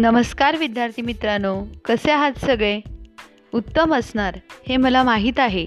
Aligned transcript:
नमस्कार 0.00 0.56
विद्यार्थी 0.56 1.02
मित्रांनो 1.02 1.64
कसे 1.84 2.10
आहात 2.10 2.32
सगळे? 2.32 2.80
उत्तम 3.54 3.94
असणार 3.94 4.36
हे 4.68 4.76
मला 4.76 5.02
माहीत 5.02 5.38
आहे. 5.38 5.66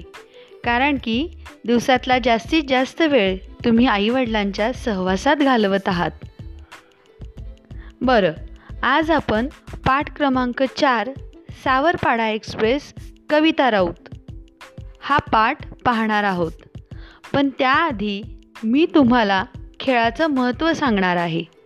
कारण 0.63 0.97
की 1.03 1.27
दिवसातला 1.65 2.17
जास्तीत 2.23 2.63
जास्त 2.69 3.01
वेळ 3.01 3.37
तुम्ही 3.65 3.85
आईवडिलांच्या 3.85 4.73
सहवासात 4.73 5.35
घालवत 5.35 5.87
आहात. 5.87 6.11
बरं 8.01 8.31
आज 8.83 9.11
आपण 9.11 9.47
पाठ 9.85 10.15
क्रमांक 10.15 10.63
चार 10.63 11.09
सावरपाडा 11.63 12.27
एक्सप्रेस 12.27 12.93
कविता 13.29 13.71
राऊत. 13.71 14.15
हा 15.01 15.17
पाठ 15.17 15.73
पाहणार 15.73 16.23
आहोत. 16.23 16.51
पण 17.33 17.49
त्याआधी 17.49 18.41
मी 18.63 18.85
तुम्हाला 18.95 19.45
खेळाचं 19.79 20.27
महत्त्व 20.27 20.73
सांगणार 20.73 21.15
आहे. 21.15 21.60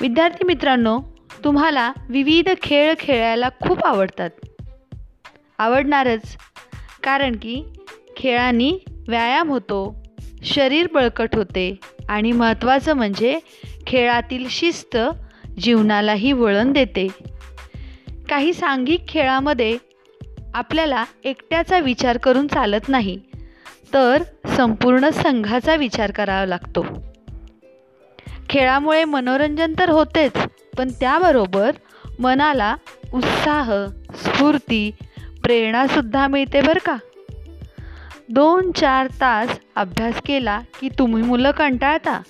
विद्यार्थी 0.00 0.44
मित्रांनो 0.44 1.00
तुम्हाला 1.44 1.92
विविध 2.08 2.48
खेळ 2.62 2.94
खेळायला 2.98 3.48
खूप 3.48 3.84
आवडतात. 3.84 4.30
आवडणारच 5.58 6.36
कारण 7.02 7.36
की 7.36 7.62
खेळांनी 8.16 8.78
व्यायाम 9.08 9.50
होतो 9.50 10.02
शरीर 10.42 10.86
बळकट 10.92 11.36
होते 11.36 11.80
आणि 12.08 12.32
महत्त्वाचं 12.32 12.92
म्हणजे 12.92 13.38
खेळातील 13.86 14.46
शिस्त 14.50 14.96
जीवनालाही 15.58 16.32
वळण 16.32 16.72
देते. 16.72 17.08
काही 18.28 18.52
सांघिक 18.52 19.08
खेळामध्ये 19.08 19.78
आपल्याला 20.54 21.04
एकट्याचा 21.24 21.78
विचार 21.78 22.16
करून 22.16 22.46
चालत 22.46 22.88
नाही 22.88 23.20
तर 23.94 24.22
संपूर्ण 24.56 25.08
संघाचा 25.08 25.74
विचार 25.74 26.10
करावा 26.10 26.46
लागतो. 26.46 26.86
खेळामुळे 28.50 29.04
मनोरंजन 29.04 29.74
तर 29.78 29.88
होतेच 29.88 30.32
पण 30.78 30.88
त्याबरोबर 30.88 31.72
मनाला 32.18 32.76
उत्साह 33.14 33.72
स्फूर्ती 34.14 34.90
प्रेरणासुद्धा 35.42 36.26
मिळते 36.26 36.60
बरं 36.60 36.86
का. 36.86 36.96
दोन 38.28 38.72
चार 38.72 39.06
तास 39.06 39.58
अभ्यास 39.76 40.22
केला 40.26 40.60
की 40.80 40.88
तुम्ही 40.88 41.22
मुलं 41.22 41.50
कंटाळता. 41.50 42.20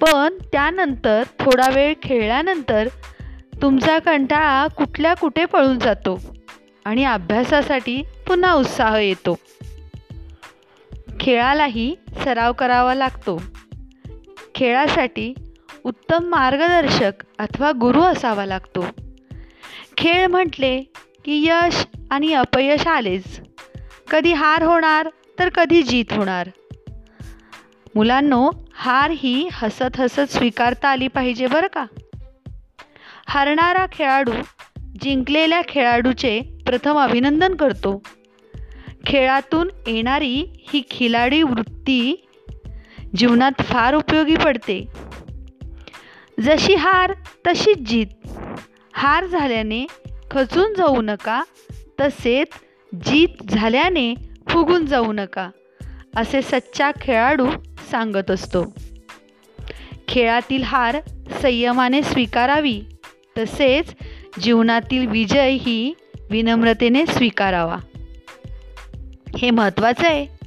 पण 0.00 0.38
त्यानंतर 0.52 1.22
थोडा 1.38 1.70
वेळ 1.70 1.94
खेळल्यानंतर 2.02 2.88
तुमचा 3.62 3.98
कंटाळा 3.98 4.66
कुठल्या 4.66 5.14
कुठे 5.14 5.44
पळून 5.44 5.78
जातो 5.78 6.22
आणि 6.84 7.04
अभ्यासासाठी 7.04 8.02
पुन्हा 8.26 8.52
उत्साह 8.52 8.96
येतो. 8.96 9.38
खेळालाही 11.20 11.94
सराव 12.24 12.52
करावा 12.52 12.94
लागतो. 12.94 13.42
खेळासाठी 14.54 15.34
उत्तम 15.84 16.24
मार्गदर्शक 16.24 17.12
अथवा 17.38 17.72
गुरु 17.80 18.00
असावा 18.00 18.46
लागतो. 18.46 18.86
खेळ 19.96 20.26
म्हटले 20.26 20.82
की 21.24 21.46
यश 21.48 21.86
आणि 22.10 22.32
अपयश 22.32 22.86
आलेच. 22.86 23.40
कधी 24.10 24.32
हार 24.32 24.62
होणार 24.62 25.08
तर 25.38 25.48
कधी 25.48 25.82
जीत 25.82 26.04
होणार. 26.10 26.48
मुलांनो 27.94 28.50
हार 28.74 29.10
ही 29.10 29.48
हसत 29.52 30.00
हसत 30.00 30.32
स्वीकारता 30.32 30.88
आली 30.88 31.08
पाहिजे 31.08 31.46
बरं 31.46 31.66
का? 31.66 31.86
हारणारा 33.26 33.86
खेळाडू 33.92 34.32
जिंकलेल्या 34.78 35.62
खेळाडूचे 35.68 36.40
प्रथम 36.66 36.98
अभिनंदन 36.98 37.54
करतो. 37.54 38.02
खेळातून 39.06 39.68
येणारी 39.86 40.44
ही 40.72 40.82
खिलाडी 40.90 41.42
वृत्ती 41.42 42.28
जीवनात 43.16 43.52
फार 43.60 43.94
उपयोगी 43.94 44.36
पडते. 44.36 44.86
जशी 46.40 46.74
हार 46.74 47.12
तशीच 47.46 47.78
जीत. 47.78 48.06
हार 48.92 49.26
झाल्याने 49.26 49.86
खचून 50.30 50.74
जाऊ 50.74 51.02
नका 51.02 51.42
तसेच 52.00 52.46
जीत 52.94 53.42
झाल्याने 53.48 54.14
फुगून 54.48 54.86
जाऊ 54.86 55.12
नका 55.12 55.50
असे 56.16 56.42
सच्चा 56.42 56.90
खेळाडू 57.00 57.50
सांगत 57.90 58.30
असतो. 58.30 58.74
खेळातील 60.08 60.62
हार 60.62 60.96
संयमाने 61.42 62.02
स्वीकारावी 62.02 62.82
तसेच 63.38 63.94
जीवनातील 64.40 65.06
विजय 65.06 65.50
ही 65.50 65.94
विनम्रतेने 66.30 67.06
स्वीकारावा. 67.06 67.76
हे 69.38 69.50
महत्त्वाचं 69.50 70.06
आहे. 70.06 70.41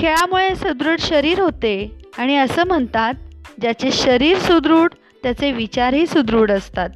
खेळामुळे 0.00 0.54
सुदृढ 0.54 1.00
शरीर 1.00 1.38
होते 1.38 1.98
आणि 2.18 2.36
असं 2.36 2.64
म्हणतात 2.64 3.14
ज्याचे 3.60 3.90
शरीर 3.92 4.38
सुदृढ 4.38 4.90
त्याचे 5.22 5.52
विचारही 5.52 6.06
सुदृढ 6.06 6.50
असतात. 6.50 6.90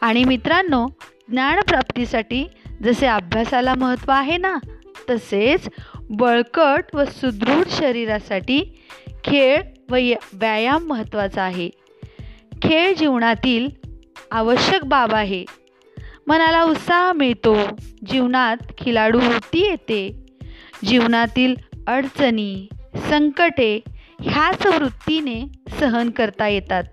आणि 0.00 0.24
मित्रांनो 0.24 0.88
ज्ञानप्राप्तीसाठी 1.28 2.44
जसे 2.82 3.06
अभ्यासाला 3.06 3.74
महत्त्व 3.74 4.12
आहे 4.12 4.36
ना 4.36 4.58
तसेच 5.10 5.68
बळकट 6.00 6.84
व 6.94 7.04
सुदृढ 7.04 7.64
शरीरासाठी 7.70 8.80
खेळ 9.24 9.62
व 9.90 9.94
व्यायाम 10.32 10.86
महत्त्वाचा 10.86 11.42
आहे. 11.42 11.70
खेळ 12.62 12.94
जीवनातील 12.94 13.68
आवश्यक 14.30 14.84
बाब 14.84 15.14
आहे. 15.14 15.44
मनाला 16.26 16.62
उत्साह 16.62 17.12
मिळतो. 17.12 17.56
जीवनात 18.06 18.56
खिलाडू 18.78 19.18
वृत्ती 19.18 19.60
येते. 19.60 20.26
जीवनातील 20.84 21.69
अडचणी 21.90 22.68
संकटे 22.94 23.80
ह्याच 24.20 24.66
वृत्तीने 24.66 25.42
सहन 25.80 26.10
करता 26.10 26.48
येतात. 26.48 26.84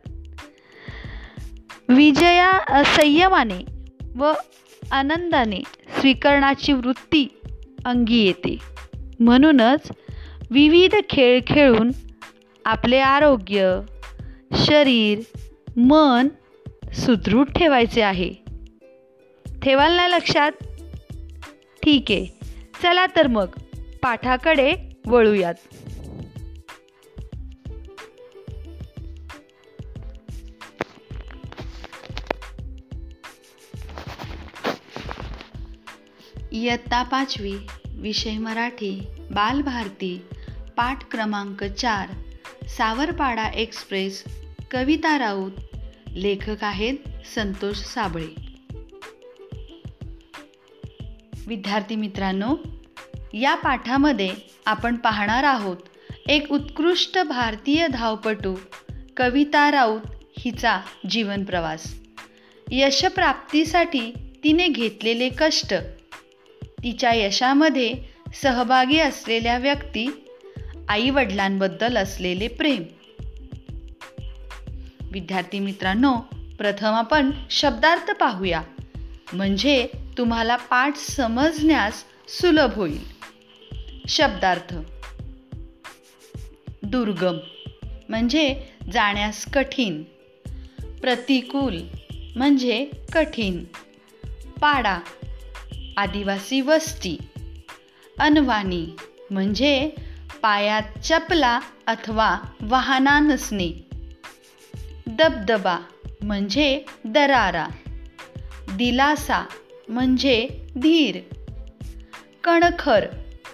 विजया 1.89 2.83
संयमाने 2.85 3.65
व 4.15 4.33
आनंदाने 4.91 5.59
स्वीकारण्याची 5.99 6.73
वृत्ती 6.73 7.41
अंगी 7.85 8.25
येते. 8.25 8.57
म्हणूनच 9.19 9.91
विविध 10.51 10.95
खेळ 11.09 11.39
खेळून 11.47 11.91
आपले 12.65 12.97
आरोग्य 12.97 13.81
शरीर 14.55 15.19
मन 15.77 16.27
सुदृढ 16.93 17.47
ठेवायचे 17.55 18.01
आहे. 18.01 18.33
ठेवाल 19.61 19.93
ना 19.93 20.07
लक्षात? 20.07 20.51
ठीक. 21.83 22.05
आहे 22.09 22.25
चला 22.83 23.05
तर 23.05 23.27
मग 23.27 23.47
पाठाकडे 24.03 24.86
वळूयात. 25.07 25.53
इयत्ता 36.51 37.03
पाचवी 37.03 37.57
विषय 37.85 38.37
मराठी 38.37 39.01
बालभारती 39.31 40.25
पाठ 40.77 41.11
क्रमांक 41.11 41.63
चार 41.63 42.09
सावरपाडा 42.67 43.49
एक्सप्रेस 43.49 44.23
कविता 44.71 45.19
राऊत 45.19 45.51
लेखक 46.11 46.63
आहेत 46.63 46.97
संतोष 47.35 47.75
साबळे. 47.75 48.27
विद्यार्थी 51.47 51.95
मित्रांनो 51.95 52.55
या 53.33 53.55
पाठामध्ये 53.55 54.29
आपण 54.65 54.95
पाहणार 54.95 55.43
आहोत 55.43 55.77
एक 56.27 56.51
उत्कृष्ट 56.51 57.19
भारतीय 57.19 57.87
धावपटू 57.87 58.55
कविता 59.17 59.71
राऊत 59.71 60.01
हिचा 60.39 60.79
जीवनप्रवास 61.09 61.95
यशप्राप्तीसाठी 62.71 64.13
तिने 64.43 64.67
घेतलेले 64.67 65.29
कष्ट. 65.29 65.73
तिच्या 66.61 67.13
यशामध्ये 67.13 67.93
सहभागी 68.41 68.99
असलेल्या 68.99 69.57
व्यक्ती 69.57 70.25
आईवडिलांबद्दल 70.89 71.97
असलेले 71.97 72.47
प्रेम. 72.47 72.83
विद्यार्थी 75.11 75.59
मित्रांनो 75.59 76.15
प्रथम 76.57 76.93
आपण 76.93 77.31
शब्दार्थ 77.49 78.11
पाहूया. 78.11 78.61
म्हणजे 79.33 79.87
तुम्हाला 80.17 80.55
पाठ 80.55 80.95
समजण्यास 80.95 82.03
सुलभ 82.27 82.73
होईल. 82.75 83.16
शब्दार्थ. 84.07 84.75
दुर्गम 86.83 87.37
म्हणजे 88.09 88.63
जाण्यास 88.93 89.45
कठीण. 89.53 90.03
प्रतिकूल 91.01 91.77
म्हणजे 92.35 92.91
कठीण. 93.13 93.63
पाडा 94.61 94.99
आदिवासी 95.97 96.61
वस्ती. 96.61 97.17
अनवाणी 98.19 98.87
म्हणजे 99.31 99.91
पायात 100.41 100.99
चपला 101.03 101.59
अथवा 101.87 102.39
वाहना 102.61 103.19
नसणे. 103.19 103.71
दबदबा 105.07 105.77
म्हणजे 106.21 106.83
दरारा. 107.05 107.67
दिलासा 108.71 109.45
म्हणजे 109.87 110.47
धीर. 110.77 111.19
कणखर 112.43 113.05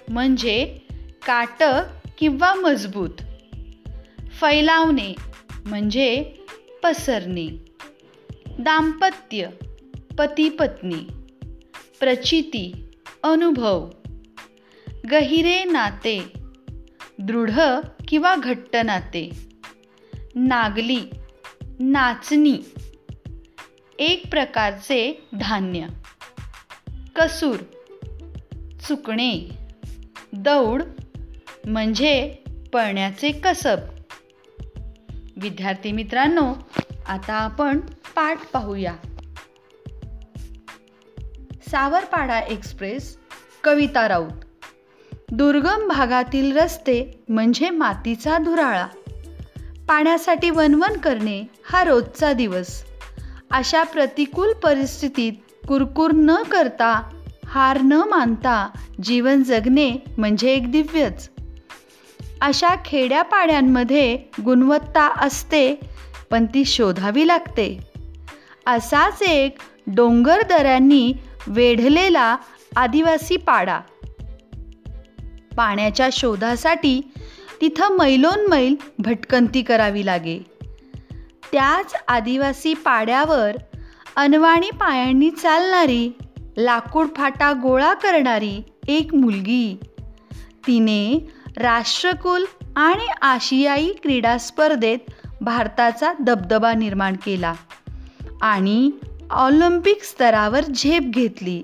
म्हणजे 0.10 0.66
काट 1.26 1.64
किंवा 2.18 2.54
मजबूत. 2.54 3.10
फैलावणे 4.42 5.16
म्हणजे 5.66 6.34
पसरणे. 6.84 7.48
दाम्पत्य 8.60 9.48
पती 10.18 10.50
पत्नी 10.50 11.08
प्रचिती 12.00 12.92
अनुभव. 13.24 13.90
गहिरे 15.12 15.64
नाते 15.64 16.34
दृढ 17.20 17.52
किंवा 18.08 18.36
घट्ट 18.36 18.76
नाते. 18.76 19.48
नागली 20.36 21.00
नाचणी. 21.80 22.58
एक 24.00 24.30
प्रकारचे 24.30 25.28
धान्य. 25.40 25.88
कसूर 27.16 27.58
चुकणे. 28.88 29.63
दौड 30.34 30.84
म्हणजे 31.66 32.36
पळण्याचे 32.74 33.32
कसब. 33.32 33.78
विद्यार्थी 35.38 35.92
मित्रांनो 35.92 36.54
आता 37.08 37.34
आपण 37.34 37.80
पाठ 38.16 38.52
पाहूया. 38.54 38.96
सावरपाडा 41.72 42.40
एक्सप्रेस 42.40 43.18
कविता 43.64 44.08
राऊत. 44.08 44.32
दुर्गम 45.32 45.88
भागातील 45.88 46.58
रस्ते 46.58 47.24
म्हणजे 47.30 47.70
मातीचा 47.70 48.38
धुराळा. 48.38 48.88
पाण्यासाठी 49.88 50.50
वनवन 50.50 50.98
करणे 50.98 51.44
हा 51.66 51.84
रोजचा 51.84 52.34
दिवस. 52.34 52.84
अशा 53.52 53.84
प्रतिकूल 53.84 54.54
परिस्थितीत 54.54 55.34
कुरकुर 55.68 56.12
न 56.16 56.36
करता 56.36 57.13
हार 57.54 57.82
न 57.82 57.94
मानता 57.94 58.70
जीवन 59.04 59.44
जगणे 59.44 59.92
म्हणजे 60.18 60.54
एक 60.54 60.72
दिव्यच. 60.72 61.30
अशा 62.42 62.68
खेड्यापाड्यांमध्ये 62.86 64.20
गुणवत्ता 64.46 65.26
असते 65.26 65.80
पण 66.32 66.46
ती 66.46 66.66
शोधावी 66.66 67.28
लागते. 67.28 67.80
असाच 68.66 69.22
एक 69.22 69.58
डोंगरदऱ्यांनी 69.88 71.14
वेढलेला 71.48 72.38
आदिवासी 72.76 73.38
पाडा. 73.38 73.80
पाण्याच्या 75.58 76.10
शोधासाठी 76.12 77.02
तिथं 77.62 77.98
मैलोन 77.98 78.48
मैल 78.50 78.76
भटकंती 79.00 79.62
करावी 79.62 80.06
लागे. 80.06 80.40
त्याच 81.52 81.94
आदिवासी 82.08 82.74
पाड्यावर 82.74 83.58
अनवाणी 84.16 84.70
पायांनी 84.70 85.32
चालणारी 85.32 86.12
लाकूड 86.58 87.08
फाटा 87.16 87.54
गोळा 87.54 87.94
करणारी 87.94 88.62
एक 88.88 89.14
मुलगी. 89.14 89.78
तिने 90.68 91.32
राष्ट्रकुल 91.58 92.46
आणि 92.76 93.12
आशियाई 93.22 93.90
क्रीडा 93.90 94.38
स्पर्धेत 94.38 94.98
भारताचा 95.42 96.14
दबदबा 96.20 96.74
निर्माण 96.74 97.16
केला 97.26 97.54
आणि 98.42 98.92
ऑलिम्पिक 99.32 100.04
स्तरावर 100.04 100.64
झेप 100.64 101.02
घेतली. 101.02 101.64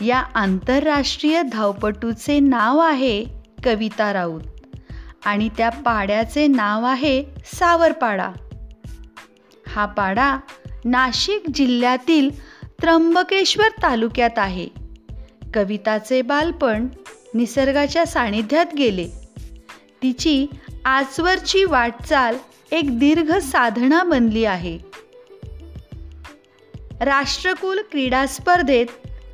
या 0.00 0.18
आंतरराष्ट्रीय 0.18 1.42
धावपटूचे 1.42 2.40
नाव 2.40 2.78
आहे 2.78 3.24
कविता 3.64 4.12
राऊत 4.12 4.40
आणि 5.24 5.48
त्या 5.48 5.68
पाड्याचे 5.68 6.46
नाव 6.46 6.84
आहे 6.84 7.24
सावरपाडा. 7.44 8.32
हा 9.68 9.86
पाडा 9.86 10.36
नाशिक 10.84 11.42
जिल्ह्यातील 11.54 12.30
त्र्यंबकेश्वर 12.82 13.68
तालुक्यात 13.82 14.38
आहे. 14.38 14.68
कविताचे 15.54 16.22
बालपण 16.22 16.86
निसर्गाच्या 17.34 18.06
सानिध्यात 18.06 18.66
गेले. 18.78 19.08
तिची 20.02 20.46
आजवरची 20.84 21.64
वाटचाल 21.64 22.36
एक 22.72 22.98
दीर्घ 22.98 23.36
साधना 23.36 24.02
बनली 24.02 24.44
आहे. 24.44 24.78
राष्ट्रकुल 27.00 27.80
क्रीडा 27.90 28.26
स्पर्धेत 28.26 28.86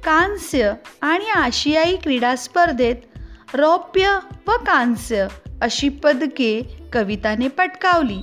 कांस्य 0.04 0.72
आणि 1.00 1.30
आशियाई 1.30 1.96
क्रीडा 1.96 2.36
स्पर्धेत 2.36 2.96
रौप्य 3.54 4.18
व 4.46 4.50
कांस्य 4.50 5.26
अशी 5.62 5.88
पदके 5.88 6.82
कविताने 6.92 7.48
पटकावली. 7.48 8.18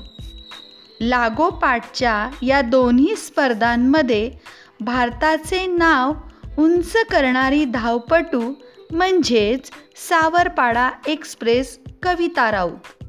लागोपाठच्या 1.01 2.30
या 2.42 2.62
दोन्ही 2.62 3.16
स्पर्धांमध्ये 3.16 4.31
भारताचे 4.80 5.66
नाव 5.66 6.13
उंच 6.57 6.92
करणारी 7.12 7.66
धावपटू 7.66 8.54
म्हणजेच 8.92 9.72
सावरपाडा 10.10 10.89
एक्सप्रेस 11.07 11.80
कविता 12.04 12.51
राऊत 12.51 13.04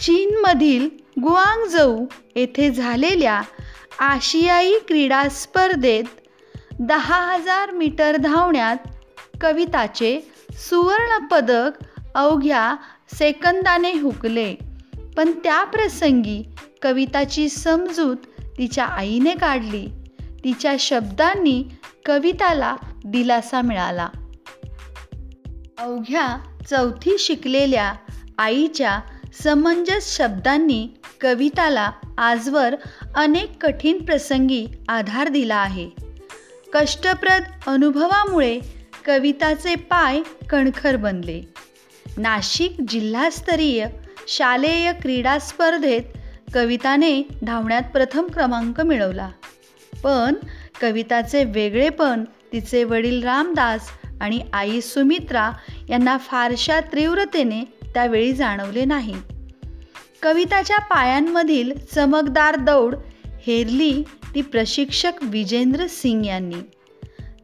चीनमधील 0.00 0.88
गुआंगजऊ 1.22 2.06
येथे 2.36 2.70
झालेल्या 2.70 3.42
आशियाई 4.00 4.74
क्रीडा 4.88 5.28
स्पर्धेत 5.28 6.04
दहा 6.78 7.34
हजार 7.34 7.70
मीटर 7.70 8.16
धावण्यात 8.16 8.76
कविताचे 9.40 10.32
सुवर्णपदक 10.50 11.70
अवघ्या 12.14 12.76
सेकंदाने 13.18 13.92
हुकले. 13.92 14.54
पण 15.16 15.30
त्या 15.44 15.64
प्रसंगी 15.64 16.42
कविताची 16.82 17.48
समजूत 17.48 18.16
तिच्या 18.58 18.84
आईने 18.84 19.34
काढली. 19.34 19.88
तिच्या 20.44 20.76
शब्दांनी 20.78 21.64
कविताला 22.06 22.76
दिलासा 23.04 23.60
मिळाला. 23.60 24.08
अवघ्या 25.78 26.56
चौथी 26.70 27.18
शिकलेल्या 27.18 27.92
आईच्या 28.38 29.00
समंजस 29.42 30.16
शब्दांनी 30.16 30.88
कविताला 31.20 31.90
आजवर 32.18 32.74
अनेक 33.14 33.66
कठीण 33.66 34.04
प्रसंगी 34.04 34.66
आधार 34.88 35.28
दिला 35.28 35.56
आहे. 35.56 35.90
कष्टप्रद 36.72 37.42
अनुभवामुळे 37.66 38.60
कविताचे 39.04 39.74
पाय 39.74 40.20
कणखर 40.50 40.96
बनले. 40.96 41.42
नाशिक 42.16 42.76
जिल्हास्तरीय 42.88 43.86
शालेय 44.28 44.92
क्रीडा 44.92 45.38
स्पर्धेत 45.38 46.02
कविताने 46.54 47.22
धावण्यात 47.42 47.82
प्रथम 47.82 48.26
क्रमांक 48.26 48.80
मिळवला. 48.80 49.30
पण 50.04 50.34
कविताचे 50.80 51.44
वेगळेपण 51.44 52.24
तिचे 52.52 52.84
वडील 52.84 53.24
रामदास 53.24 53.88
आणि 54.20 54.40
आई 54.52 54.80
सुमित्रा 54.80 55.50
यांना 55.88 56.16
फारशा 56.16 56.80
तीव्रतेने 56.80 57.64
त्यावेळी 57.94 58.32
जाणवले 58.32 58.84
नाही. 58.84 59.14
कविताच्या 60.22 60.78
पायांमधील 60.78 61.72
चमकदार 61.94 62.56
दौड 62.56 62.94
हेरली 63.46 64.02
ती 64.34 64.42
प्रशिक्षक 64.42 65.12
विजेंद्र 65.22 65.86
सिंग 65.86 66.26
यांनी. 66.26 66.70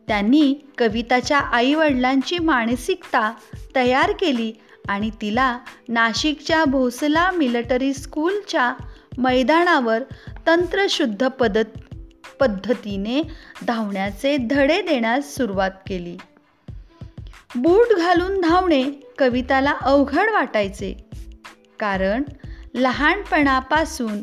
त्यांनी 0.08 0.54
कविताच्या 0.78 1.38
आईवडिलांची 1.38 2.38
मानसिकता 2.38 3.32
तयार 3.76 4.12
केली 4.20 4.52
आणि 4.88 5.10
तिला 5.20 5.58
नाशिकच्या 5.88 6.64
भोसला 6.64 7.30
मिलिटरी 7.30 7.94
स्कूलच्या 7.94 8.74
मैदानावर 9.18 10.02
तंत्रशुद्ध 10.46 11.28
पद्धत 11.28 11.64
पद्धतीने 12.42 13.22
धावण्याचे 13.66 14.36
धडे 14.36 14.82
देण्यास 14.82 15.36
सुरुवात 15.36 15.70
केली. 15.88 16.16
बूट 17.56 17.98
घालून 17.98 18.40
धावणे 18.40 18.82
कविताला 19.18 19.74
अवघड 19.82 20.30
वाटायचे. 20.32 21.06
कारण 21.80 22.22
लहानपणापासून 22.74 24.22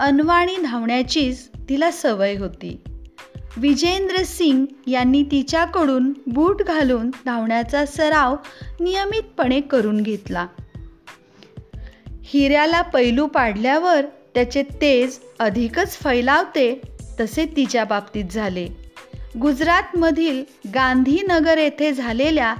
अनवाणी 0.00 0.56
धावण्याचीच 0.56 1.48
तिला 1.68 1.90
सवय 1.90 2.36
होती. 2.36 2.80
विजेंद्र 3.56 4.22
सिंग 4.22 4.66
यांनी 4.86 5.22
तिच्याकडून 5.22 6.12
बूट 6.26 6.62
घालून 6.62 7.10
धावण्याचा 7.26 7.86
सराव 7.86 8.36
नियमितपणे 8.80 9.60
करून 9.60 10.00
घेतला. 10.00 10.46
हिऱ्याला 12.24 12.82
पैलू 12.82 13.26
पाडल्यावर 13.26 14.04
त्याचे 14.34 14.62
तेज 14.62 15.18
अधिकच 15.38 15.98
फैलावते 15.98 16.80
तसे 17.20 17.44
तिच्या 17.44 17.84
बाबतीत 17.84 18.24
झाले. 18.24 18.68
गुजरातमधील 19.40 20.44
गांधीनगर 20.74 21.58
येथे 21.58 21.92
झालेल्या 21.92 22.54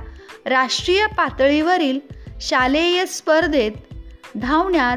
राष्ट्रीय 0.46 1.06
पातळीवरील 1.06 2.00
शालेय 2.40 3.06
स्पर्धेत 3.06 3.72
धावण्यात 4.36 4.96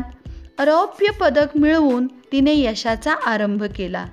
रौप्य 0.59 1.11
पदक 1.11 1.57
मिळवून 1.57 2.07
तिने 2.07 2.53
यशाचा 2.55 3.13
आरंभ 3.13 3.63
केला. 3.63 4.05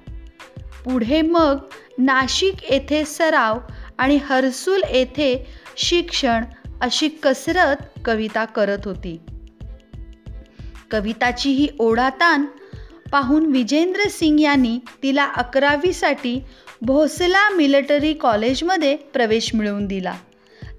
पुढे 0.84 1.22
मग 1.22 1.58
नाशिक 1.98 2.72
येथे 2.72 3.04
सराव 3.04 3.58
आणि 3.98 4.18
हर्सुल 4.24 4.80
येथे 4.90 5.46
शिक्षण 5.76 6.44
अशी 6.80 7.08
कसरत 7.08 7.76
कविता 8.04 8.44
करत 8.44 8.78
होती. 8.84 9.20
कविताची 10.90 11.50
ही 11.50 11.68
ओढाताण 11.78 12.44
पाहून 13.12 13.46
विजेंद्र 13.46 14.08
सिंग 14.10 14.40
यांनी 14.40 14.78
तिला 15.02 15.24
अकरावीसाठी 15.24 16.42
भोसला 16.82 17.50
मिलिटरी 17.50 18.12
कॉलेजमध्ये 18.12 18.96
प्रवेश 18.96 19.54
मिळवून 19.54 19.86
दिला. 19.86 20.14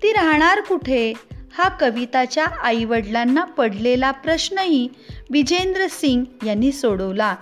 ती 0.03 0.11
राहणार 0.13 0.61
कुठे? 0.61 1.13
हा 1.57 1.69
कविताच्या 1.69 2.45
आईवडिलांना 2.45 3.43
पडलेला 3.43 4.11
प्रश्नही 4.11 4.87
विजेंद्र 5.29 5.87
सिंग 5.89 6.45
यांनी 6.45 6.71
सोडवला. 6.71 7.35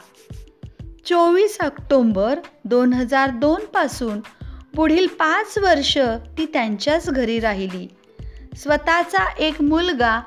चोवीस 1.05 1.57
ऑक्टोंबर 1.61 2.39
दोन 2.65 2.93
हजार 2.93 3.29
दोनपासून 3.29 4.19
पुढील 4.75 5.07
पाच 5.07 5.57
वर्ष 5.57 5.97
ती 6.37 6.45
त्यांच्याच 6.45 7.09
घरी 7.09 7.39
राहिली. 7.39 7.87
स्वतःचा 8.57 9.31
एक 9.39 9.61
मुलगा 9.61 10.21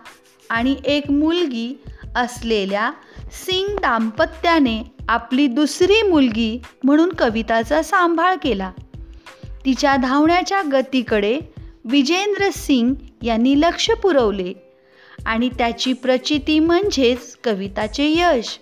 आणि 0.50 0.76
एक 0.84 1.10
मुलगी 1.10 1.82
असलेल्या 2.16 2.90
सिंग 3.32 3.76
दाम्पत्याने 3.76 4.82
आपली 5.08 5.46
दुसरी 5.46 6.02
मुलगी 6.02 6.62
म्हणून 6.84 7.12
कविताचा 7.18 7.82
सांभाळ 7.82 8.34
केला. 8.42 8.72
तिच्या 9.64 9.96
धावण्याच्या 9.96 10.62
गतीकडे 10.72 11.40
विजेंद्र 11.84 12.48
सिंग 12.52 12.94
यांनी 13.22 13.60
लक्ष 13.60 13.90
पुरवले 13.90 14.52
आणि 15.26 15.48
त्याची 15.48 15.92
प्रचिती 15.92 16.58
म्हणजेच 16.58 17.36
कविताचे 17.44 18.12
यश. 18.16 18.58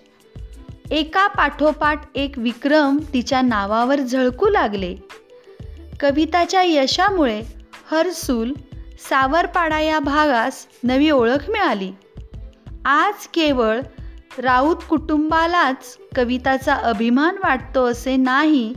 एका 0.91 1.27
पाठोपाठ 1.27 2.01
एक 2.15 2.31
विक्रम 2.37 2.97
तिच्या 3.13 3.41
नावावर 3.41 3.99
झळकू 3.99 4.49
लागले. 4.49 4.95
कविताच्या 5.99 6.61
यशामुळे 6.61 7.41
हर्सूल 7.91 8.53
सावरपाडा 9.09 9.79
या 9.79 9.99
भागास 9.99 10.65
नवी 10.83 11.09
ओळख 11.09 11.49
मिळाली. 11.49 11.91
आज 12.85 13.27
केवळ 13.27 13.79
राऊत 14.37 14.75
कुटुंबालाच 14.89 15.97
कविताचा 16.15 16.73
अभिमान 16.73 17.35
वाटतो 17.35 17.85
असे 17.85 18.15
नाही 18.15 18.73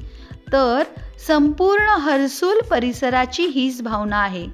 तर 0.52 0.82
संपूर्ण 1.26 1.86
हर्सूल 1.88 2.60
परिसराची 2.70 3.46
हीच 3.46 3.82
भावना 3.82 4.16
आहे. 4.16 4.46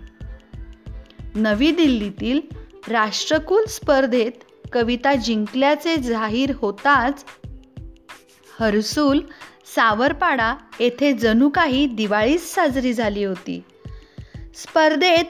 नवी 1.35 1.71
दिल्लीतील 1.71 2.41
राष्ट्रकुल 2.89 3.65
स्पर्धेत 3.65 4.33
कविता 4.73 5.15
जिंकल्याचे 5.15 5.97
जाहीर 5.97 6.53
होताच 6.57 7.25
हर्सूल 8.61 9.21
सावरपाडा 9.75 10.55
येथे 10.81 11.13
जणू 11.13 11.49
काही 11.49 11.87
दिवाळीच 11.87 12.55
साजरी 12.55 12.93
झाली 12.93 13.25
होती. 13.25 13.63
स्पर्धेत 14.55 15.25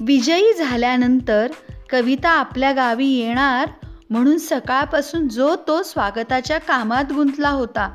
विजयी 0.00 0.52
झाल्यानंतर 0.52 1.52
कविता 1.90 2.30
आपल्या 2.30 2.72
गावी 2.72 3.06
येणार 3.06 3.68
म्हणून 4.10 4.38
सकाळपासून 4.38 5.28
जो 5.28 5.54
तो 5.68 5.82
स्वागताच्या 5.82 6.58
कामात 6.58 7.12
गुंतला 7.12 7.48
होता. 7.48 7.94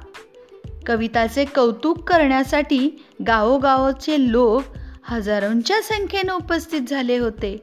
कविताचे 0.87 1.45
कौतुक 1.45 2.09
करण्यासाठी 2.09 3.05
गावोगावचे 3.27 4.31
लोक 4.31 4.63
हजारोंच्या 5.03 5.81
संख्येने 5.81 6.31
उपस्थित 6.31 6.81
झाले 6.81 7.17
होते. 7.17 7.57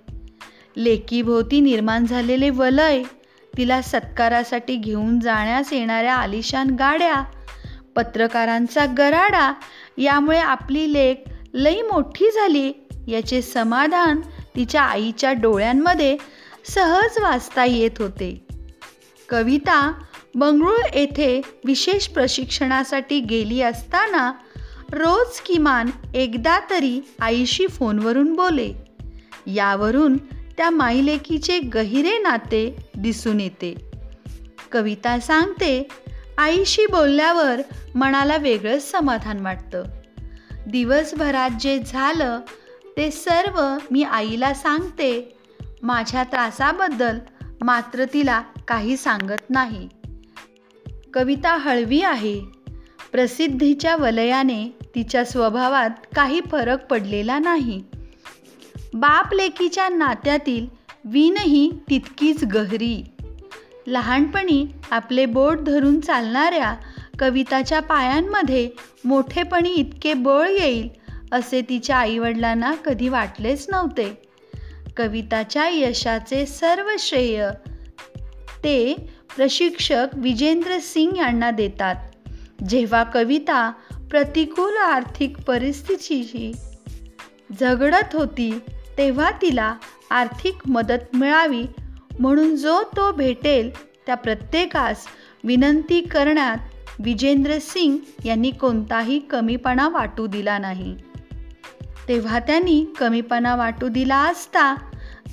लेकीभोवती 0.76 1.60
निर्माण 1.60 2.06
झालेले 2.06 2.50
वलय 2.50 3.02
तिला 3.56 3.82
सत्कारासाठी 3.82 4.76
घेऊन 4.76 5.20
जाण्यास 5.20 5.72
येणाऱ्या 5.72 6.14
आलिशान 6.14 6.70
गाड्या 6.70 7.22
पत्रकारांचा 7.96 8.86
गराडा 8.98 9.52
यामुळे 9.98 10.38
आपली 10.38 10.92
लेख 10.92 11.14
लई 11.54 11.82
मोठी 11.82 12.30
झाली 12.30 12.72
याचे 13.08 13.42
समाधान 13.42 14.20
तिच्या 14.56 14.82
आईच्या 14.82 15.32
डोळ्यांमध्ये 15.32 16.16
सहज 16.64 17.18
वाचता 17.18 17.64
येत 17.64 17.90
होते. 17.98 18.46
कविता 19.28 19.92
बंगळूर 20.34 20.84
येथे 20.94 21.40
विशेष 21.64 22.08
प्रशिक्षणासाठी 22.08 23.20
गेली 23.20 23.62
असताना 23.62 24.32
रोज 24.92 25.40
किमान 25.40 25.90
एकदा 26.14 26.60
तरी 26.70 27.00
आईशी 27.20 27.66
फोनवरून 27.66 28.34
बोले. 28.34 28.72
यावरून 29.46 30.16
त्या 30.56 30.70
माईलेकीचे 30.70 31.58
गहिरे 31.58 32.18
नाते 32.18 32.76
दिसून 32.98 33.40
येते. 33.40 33.90
कविता 34.72 35.20
सांगते 35.20 35.88
आईशी 36.38 36.86
बोलल्यावर 36.86 37.60
मनाला 37.94 38.36
वेगळंच 38.36 38.90
समाधान 38.90 39.40
वाटतं. 39.40 39.84
दिवसभरात 40.66 41.50
जे 41.60 41.78
झालं 41.78 42.40
ते 42.96 43.10
सर्व 43.10 43.78
मी 43.90 44.02
आईला 44.02 44.54
सांगते 44.54 45.38
माझ्या 45.82 46.24
त्रासाबद्दल 46.24 47.18
मात्र 47.60 48.04
तिला 48.04 48.42
काही 48.68 48.96
सांगत 48.96 49.50
नाही. 49.50 49.88
कविता 51.14 51.56
हळवी 51.56 52.02
आहे. 52.02 52.40
प्रसिद्धीच्या 53.12 53.96
वलयाने 53.96 54.78
तिच्या 54.94 55.24
स्वभावात 55.24 55.90
काही 56.16 56.40
फरक 56.50 56.86
पडलेला 56.86 57.38
नाही. 57.38 57.84
बाप 58.94 59.34
लेकीच्या 59.34 59.88
नात्यातील 59.88 60.66
वीणही 61.04 61.70
तितकीच 61.90 62.44
गहरी. 62.44 63.04
लहानपणी 63.86 64.66
आपले 64.90 65.26
बोट 65.26 65.58
धरून 65.58 66.00
चालणाऱ्या 66.00 66.74
कविताच्या 67.18 67.80
पायांमध्ये 67.80 68.70
मोठेपणी 69.04 69.70
इतके 69.70 70.14
बळ 70.14 70.48
येईल 70.48 70.88
असे 71.32 71.62
तिच्या 71.68 71.96
आईवडिलांना 71.96 72.74
कधी 72.74 73.08
वाटलेच 73.08 73.66
नव्हते. 73.68 74.21
कविताच्या 74.96 75.68
यशाचे 75.68 76.46
सर्व 76.46 76.90
श्रेय. 76.98 77.48
ते 78.64 78.94
प्रशिक्षक 79.36 80.06
विजेंद्र 80.14 80.78
सिंग 80.80 81.16
यांना 81.16 81.50
देतात. 81.50 81.94
जेव्हा 82.68 83.02
कविता 83.04 83.70
प्रतिकूल 84.10 84.76
आर्थिक 84.76 85.38
परिस्थितीशी 85.38 86.52
झगडत 87.60 88.14
होती 88.14 88.58
तेव्हा 88.98 89.30
तिला 89.30 89.74
आर्थिक 90.10 90.54
मदत 90.66 91.16
मिळावी 91.16 91.62
म्हणून 92.20 92.56
जो 92.56 92.82
तो 92.82 93.12
भेटेल 93.12 93.70
त्या 94.06 94.14
प्रत्येकास 94.14 95.06
विनंती 95.44 96.00
करण्यात 96.00 96.56
विजेंद्र 96.98 97.58
सिंग 97.60 97.96
यांनी 98.24 98.50
कोणताही 98.50 99.18
कमीपणा 99.18 99.88
वाटू 99.88 100.26
दिला 100.26 100.58
नाही. 100.58 100.96
तेव्हा 102.08 102.38
त्यांनी 102.38 102.84
कमीपणा 102.98 103.54
वाटू 103.54 103.88
दिला 103.88 104.16
असता 104.16 104.74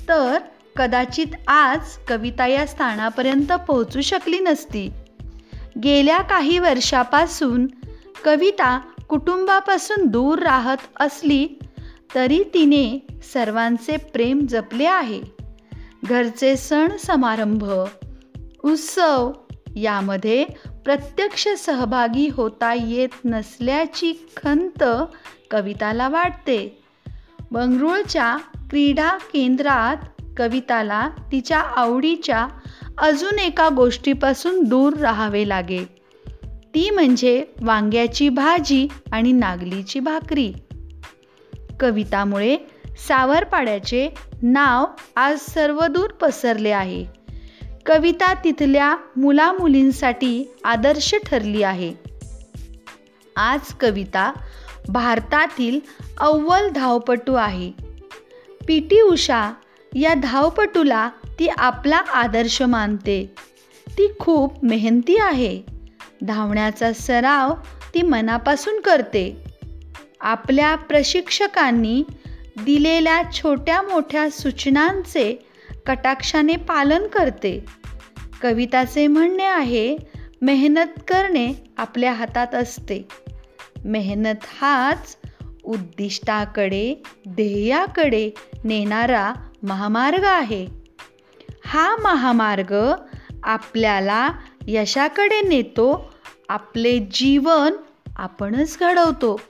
तर 0.08 0.38
कदाचित 0.76 1.50
आज 1.50 1.78
कविता 2.08 2.46
या 2.46 2.66
स्थानापर्यंत 2.66 3.52
पोहोचू 3.52 4.00
शकली 4.00 4.38
नसती. 4.38 4.90
गेल्या 5.84 6.18
काही 6.18 6.58
वर्षापासून 6.58 7.66
कविता 8.24 8.78
कुटुंबापासून 9.08 10.06
दूर 10.06 10.38
राहत 10.38 10.76
असली 11.00 11.48
तरी 12.14 12.44
तिने 12.54 13.06
सर्वांचे 13.32 13.96
प्रेम 13.96 14.46
जपले 14.46 14.84
आहे. 14.84 15.20
घरचे 16.04 16.56
सण 16.56 16.96
समारंभ 16.96 17.64
उत्सव 18.64 19.32
यामध्ये 19.76 20.44
प्रत्यक्ष 20.84 21.48
सहभागी 21.58 22.28
होता 22.28 22.74
येत 22.74 23.08
नसल्याची 23.24 24.28
खंत 24.36 24.84
कविताला 25.50 26.08
वाटते. 26.08 26.82
बंगळुरूच्या 27.50 28.36
क्रीडा 28.70 29.08
केंद्रात 29.08 30.22
कविताला 30.36 31.08
तिच्या 31.32 31.58
आवडीच्या 31.58 32.48
अजून 32.98 33.38
एका 33.38 33.68
गोष्टीपासून 33.68 34.62
दूर 34.62 34.96
राहावे 34.96 35.48
लागे. 35.48 35.84
ती 36.74 36.90
म्हणजे 36.90 37.44
वांग्याची 37.62 38.28
भाजी 38.28 38.88
आणि 39.12 39.32
नागलीची 39.32 40.00
भाकरी. 40.00 40.52
कवितामुळे 41.80 42.56
सावरपाड्याचे 43.08 44.10
नाव 44.42 44.86
आज 45.16 45.38
सर्वदूर 45.38 46.10
पसरले 46.10 46.70
आहे. 46.70 47.06
कविता 47.86 48.34
तिथल्या 48.34 48.96
मुलामुलींसाठी 49.16 50.54
आदर्श 50.64 51.14
ठरली 51.26 51.62
आहे. 51.62 51.94
आज 53.36 53.60
कविता 53.60 54.32
भारतातील 54.88 55.80
अव्वल 56.18 56.68
धावपटू 56.68 57.34
आहे. 57.34 57.72
पी. 58.66 58.80
टी. 58.80 59.00
उषा 59.00 59.50
या 59.94 60.14
धावपटूला 60.14 61.10
ती 61.38 61.48
आपला 61.48 61.96
आदर्श 61.96 62.62
मानते. 62.62 63.34
ती 63.88 64.12
खूप 64.18 64.64
मेहनती 64.64 65.16
आहे. 65.16 65.62
धावण्याचा 66.26 66.92
सराव 66.92 67.54
ती 67.94 68.02
मनापासून 68.02 68.80
करते. 68.80 69.44
आपल्या 70.20 70.74
प्रशिक्षकांनी 70.76 72.02
दिलेल्या 72.64 73.22
छोट्या 73.32 73.82
मोठ्या 73.82 74.30
सूचनांचे 74.30 75.46
कटाक्षाने 75.86 76.56
पालन 76.56 77.06
करते. 77.06 77.64
कविताचे 78.42 79.06
म्हणणे 79.06 79.44
आहे 79.44 79.96
मेहनत 80.42 81.00
करणे 81.08 81.52
आपल्या 81.78 82.12
हातात 82.12 82.54
असते. 82.54 83.08
मेहनत 83.84 84.44
हाच 84.60 85.16
उद्दिष्टाकडे 85.64 87.02
ध्येयाकडे 87.28 88.30
नेणारा 88.64 89.32
महामार्ग 89.62 90.24
आहे. 90.24 90.66
हा 91.64 91.96
महामार्ग 91.96 92.94
आपल्याला 93.42 94.30
यशाकडे 94.66 95.40
नेतो 95.40 96.14
आपले 96.48 96.98
जीवन 96.98 97.72
आपणच 98.16 98.76
घडवतो. 98.80 99.40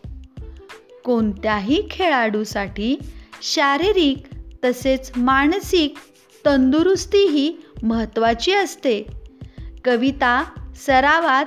कोणत्याही 1.05 1.89
खेळाडूसाठी 1.91 2.99
शारीरिक 3.43 4.23
तसेच 4.65 5.13
मानसिक 5.17 5.95
तंदुरुस्ती 6.45 7.27
ही 7.27 7.57
महत्त्वाची 7.83 8.53
असते. 8.53 9.07
कविता 9.85 10.45
सरावात 10.77 11.47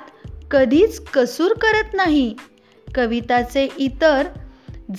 कधीच 0.51 1.03
कसूर 1.03 1.53
करत 1.53 1.93
नाही. 1.93 2.35
कविताचे 2.95 3.67
इतर 3.77 4.27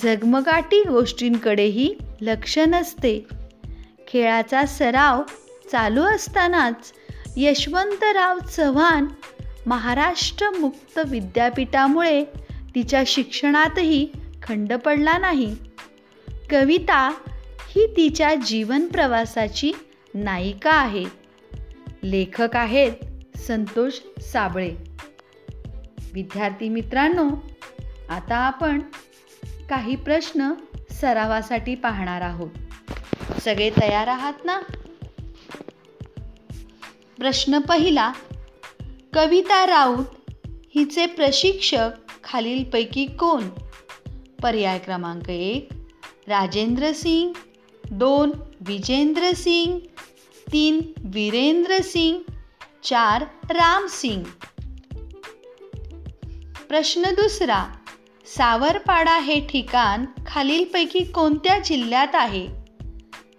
झगमगाटी 0.03 0.83
गोष्टींकडेही 0.89 1.95
लक्ष 2.21 2.59
नसते. 2.59 3.27
खेळाचा 4.09 4.65
सराव 4.65 5.23
चालू 5.73 6.03
असतानाच 6.03 6.93
यशवंतराव 7.37 8.39
चव्हाण 8.39 9.07
महाराष्ट्र 9.67 10.51
मुक्त 10.51 10.99
विद्यापीठामुळे 10.99 12.25
तिच्या 12.75 13.03
शिक्षणातही 13.07 14.09
खंड 14.43 14.73
पडला 14.73 15.19
नाही. 15.19 15.57
कविता 16.51 17.15
ही 17.69 17.87
तिच्या 17.87 18.35
जीवन 18.35 18.87
प्रवासाची 18.87 19.73
नायिका 20.15 20.71
आहे. 20.71 21.05
लेखक 22.05 22.57
आहेत 22.57 22.93
संतोष 23.39 23.93
साबळे. 24.21 24.75
विद्यार्थी 26.15 26.69
मित्रांनो 26.69 27.31
आता 28.15 28.37
आपण 28.37 28.81
काही 29.71 29.97
प्रश्न 29.97 30.51
सरावासाठी 30.91 31.75
पाहणार 31.75 32.21
आहोत. 32.21 32.51
सगळे 33.41 33.71
तयार 33.71 34.07
आहात 34.07 34.33
ना? 34.45 34.61
प्रश्न 37.19 37.59
पहिला 37.59 38.13
कविता 39.15 39.67
राऊत 39.67 40.05
हिचे 40.75 41.07
प्रशिक्षक 41.07 41.91
खालीलपैकी 42.25 43.07
कोण? 43.07 43.49
पर्याय 44.43 44.79
क्रमांक 44.79 45.31
एक 45.31 45.69
राजेंद्र 46.29 46.93
सिंग 46.93 47.33
दोन 47.91 48.33
विजेंद्र 48.61 49.31
सिंग 49.37 49.79
तीन 50.53 50.93
वीरेंद्र 51.05 51.79
सिंग 51.79 52.19
चार 52.85 53.25
राम 53.51 53.87
सिंग. 53.87 54.25
प्रश्न 56.69 57.03
दुसरा 57.03 57.77
सावरपाडा 58.37 59.19
हे 59.19 59.41
ठिकाण 59.41 60.05
खालीलपैकी 60.27 61.05
कोणत्या 61.05 61.59
जिल्ह्यात 61.59 62.15
आहे? 62.15 62.49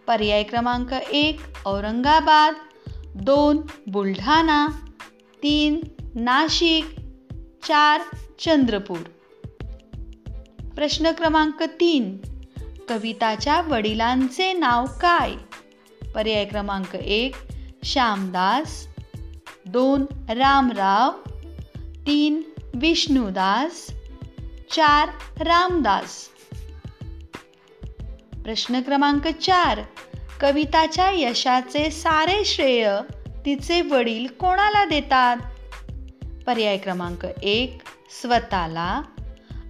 पर्याय 0.07 0.43
क्रमांक 0.43 0.93
एक 0.93 1.39
औरंगाबाद 1.65 2.53
दोन 3.15 3.61
बुलढाणा 3.87 4.67
तीन 5.43 5.79
नाशिक 6.15 6.85
चार 7.63 8.01
चंद्रपूर. 8.39 8.97
प्रश्न 10.75 11.11
क्रमांक 11.11 11.63
तीन 11.63 12.17
कविताच्या 12.89 13.61
वडिलांचे 13.61 14.53
नाव 14.53 14.85
काय? 15.01 15.33
पर्याय 16.15 16.45
क्रमांक 16.45 16.95
एक 16.95 17.35
श्यामदास 17.83 18.87
दोन 19.65 20.05
रामराव 20.29 21.11
तीन 22.07 22.41
विष्णुदास 22.73 23.91
चार 24.75 25.09
रामदास. 25.39 26.29
प्रश्न 28.43 28.81
क्रमांक 28.81 29.27
चार. 29.27 29.81
कविताच्या 30.41 31.09
यशाचे 31.09 31.91
सारे 31.91 32.45
श्रेय 32.45 32.91
तिचे 33.45 33.81
वडील 33.81 34.27
कोणाला 34.27 34.85
देतात? 34.85 35.37
पर्याय 36.47 36.77
क्रमांक 36.77 37.25
एक 37.43 37.81
स्वतःला. 38.21 39.01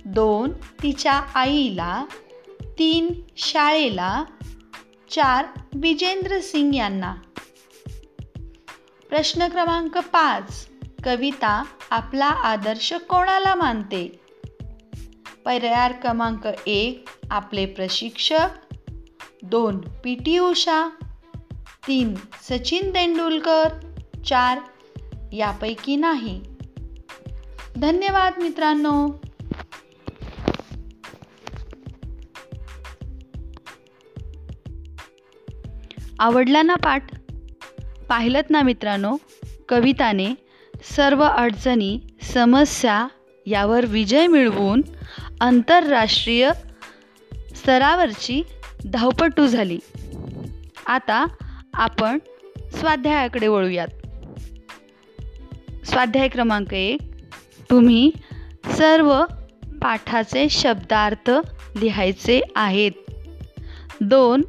दोन 0.05 0.51
तिच्या 0.83 1.21
आईला. 1.35 2.05
तीन 2.61 3.21
शाळेला. 3.37 4.23
चार 5.11 5.45
विजेंद्र 5.73 6.39
सिंग 6.39 6.75
यांना. 6.75 7.15
प्रश्न 9.09 9.47
क्रमांक 9.47 9.97
पाच. 9.97 10.67
कविता 11.03 11.63
आपला 11.91 12.25
आदर्श 12.25 12.93
कोणाला 12.93 13.55
मानते? 13.55 14.24
पर्याय 15.45 15.93
क्रमांक 15.93 16.47
एक 16.67 17.09
आपले 17.31 17.65
प्रशिक्षक. 17.65 18.47
दोन 19.43 19.77
पी 20.03 20.15
टी 20.15 20.39
उषा. 20.39 20.89
तीन 21.87 22.15
सचिन 22.49 22.89
तेंडुलकर. 22.89 23.69
चार 24.25 24.59
यापैकी 25.33 25.95
नाही. 25.95 26.41
धन्यवाद 27.77 28.33
मित्रांनो. 28.41 29.09
आवडला 36.19 36.61
ना 36.61 36.75
पाठ? 36.75 37.15
पाहिलत 38.09 38.49
ना 38.49 38.61
मित्रांनो? 38.61 39.17
कविताने 39.69 40.35
सर्व 40.95 41.23
अडचणी 41.23 41.99
समस्या 42.33 43.07
यावर 43.47 43.85
विजय 43.85 44.27
मिळवून 44.27 44.81
आंतरराष्ट्रीय 45.41 46.51
स्तरावरची 47.55 48.43
धावपटू 48.85 49.47
झाली. 49.47 49.79
आता 50.85 51.25
आपण 51.73 52.19
स्वाध्यायाकडे 52.57 53.47
वळूयात. 53.47 53.87
स्वाध्याय 55.85 56.27
क्रमांक 56.27 56.73
एक 56.73 57.01
तुम्ही 57.69 58.11
सर्व 58.65 59.23
पाठाचे 59.81 60.49
शब्दार्थ 60.49 61.31
लिहायचे 61.81 62.41
आहेत. 62.55 62.91
दोन 64.01 64.41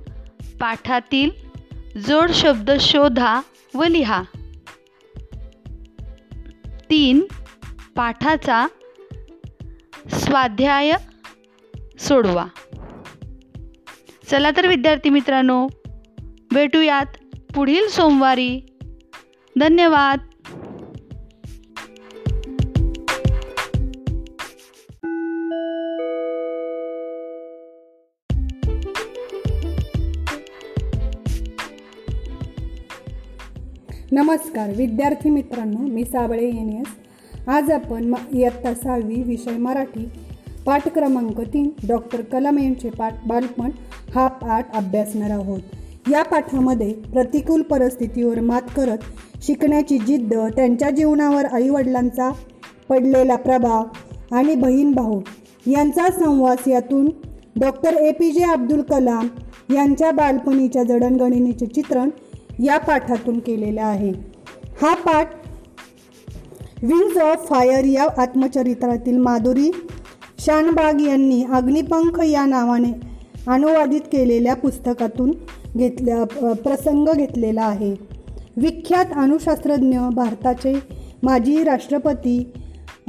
पाठातील 0.61 1.31
जोड 2.01 2.31
शब्द 2.31 2.70
शोधा 2.81 3.40
व 3.75 3.85
लिहा. 3.85 4.22
तीन 6.90 7.25
पाठाचा 7.96 8.66
स्वाध्याय 10.12 10.92
सोडवा. 11.99 12.47
चला 14.31 14.51
तर 14.57 14.66
विद्यार्थी 14.66 15.11
मित्रांनो 15.11 15.66
भेटूयात 16.53 17.07
पुढील 17.55 17.88
सोमवारी. 17.88 18.79
धन्यवाद. 19.61 20.19
नमस्कार 34.12 34.71
विद्यार्थी 34.77 35.31
मित्रांनो 35.31 35.79
मी 35.79 36.05
साबळे 36.05 36.49
एन 36.49 36.81
एस. 36.81 37.06
आज 37.47 37.71
आपण 37.71 38.05
म 38.05 38.15
इयत्ता 38.33 38.73
सहावी 38.75 39.23
विषय 39.23 39.57
मराठी 39.57 40.05
पाठ 40.65 40.89
क्रमांक 40.95 41.41
तीन 41.53 41.69
डॉक्टर 41.89 42.21
कलाम 42.23 42.59
यांचे 42.59 42.91
पाठ 42.91 43.27
बालपण 43.27 43.71
हा 44.15 44.27
पाठ 44.29 44.75
अभ्यासणार 44.77 45.31
आहोत. 45.31 45.61
या 46.11 46.23
पाठामध्ये 46.23 46.93
प्रतिकूल 47.13 47.63
परिस्थितीवर 47.63 48.41
मात 48.41 48.75
करत 48.77 49.05
शिकण्याची 49.43 49.99
जिद्द 49.99 50.35
त्यांच्या 50.57 50.91
जीवनावर 50.91 51.45
आईवडिलांचा 51.45 52.31
पडलेला 52.89 53.37
प्रभाव 53.37 54.35
आणि 54.37 54.55
बहीण 54.55 54.93
भाऊ 54.93 55.21
यांचा 55.67 56.11
संवास 56.11 56.69
यातून 56.69 57.11
डॉक्टर 57.61 57.97
ए 57.97 58.13
पी 58.13 58.31
जे 58.31 58.45
अब्दुल 58.45 58.83
कलाम 58.83 59.29
यांच्या 59.75 60.11
बालपणीच्या 60.13 60.83
जडणघडणीचे 60.83 61.67
चित्रण 61.67 62.11
या 62.65 62.79
पाठातून 62.79 63.39
केलेलं 63.39 63.83
आहे. 63.83 64.13
हा 64.83 64.95
पाठ 64.97 65.35
विंग्स 66.83 67.17
ऑफ 67.17 67.49
फायर 67.49 67.85
या 67.85 68.07
आत्मचरित्रातील 68.19 69.17
माधुरी 69.19 69.71
शानबाग 70.39 71.01
यांनी 71.01 71.43
अग्निपंख 71.53 72.21
या 72.25 72.45
नावाने 72.47 72.93
अनुवादित 73.49 74.01
केलेल्या 74.12 74.55
पुस्तकातून 74.55 75.31
घेतल्या 75.77 76.25
प्रसंग 76.55 77.09
घेतलेला 77.17 77.62
आहे. 77.62 77.95
विख्यात 78.57 79.05
अणुशास्त्रज्ञ 79.17 79.99
भारताचे 80.15 80.75
माजी 81.23 81.62
राष्ट्रपती 81.65 82.39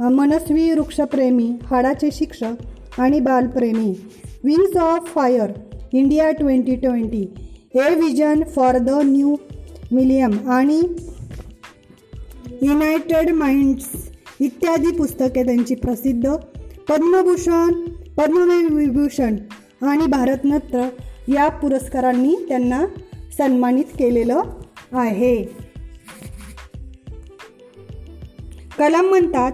मनस्वी 0.00 0.70
वृक्षप्रेमी 0.72 1.50
हाडाचे 1.66 2.08
शिक्षक 2.12 3.00
आणि 3.00 3.20
बालप्रेमी. 3.20 3.94
Wings 4.44 4.76
of 4.76 5.12
fire 5.14 5.52
India 5.92 6.30
twenty 6.30 6.74
twenty 6.76 7.22
a 7.74 7.94
vision 7.94 8.42
for 8.56 8.78
the 8.78 8.90
new 8.90 9.34
millennium 9.92 10.48
आणि 10.48 10.80
युनायटेड 12.62 13.30
माइंड्स 13.30 13.84
इत्यादी 14.40 14.90
पुस्तके 14.90 15.42
त्यांची 15.42 15.74
प्रसिद्ध. 15.74 16.30
पद्मभूषण 16.88 17.72
पद्मविभूषण 18.16 19.36
आणि 19.82 20.06
भारतरत्न 20.06 20.82
या 21.32 21.48
पुरस्कारांनी 21.48 22.36
त्यांना 22.48 22.86
सन्मानित 23.38 23.84
केलेलं 23.98 24.42
आहे. 24.92 25.42
कलाम 28.78 29.06
म्हणतात 29.06 29.52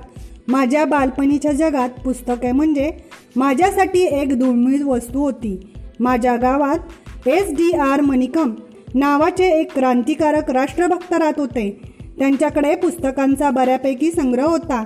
माझ्या 0.49 0.85
बालपणीच्या 0.85 1.53
जगात 1.53 1.91
पुस्तके 2.05 2.53
म्हणजे 2.53 2.91
माझ्यासाठी 3.37 4.03
एक 4.21 4.39
दुर्मिळ 4.39 4.83
वस्तू 4.83 5.21
होती. 5.21 5.73
माझ्या 6.01 6.37
गावात 6.37 7.29
एस 7.29 7.51
डी 7.51 7.71
आर 7.73 8.01
मणिकम 8.01 8.55
नावाचे 8.95 9.47
एक 9.61 9.73
क्रांतिकारक 9.75 10.51
राष्ट्रभक्त 10.51 11.13
राहत 11.13 11.39
होते. 11.39 11.94
त्यांच्याकडे 12.19 12.75
पुस्तकांचा 12.75 13.51
बऱ्यापैकी 13.51 14.11
संग्रह 14.11 14.45
होता. 14.45 14.85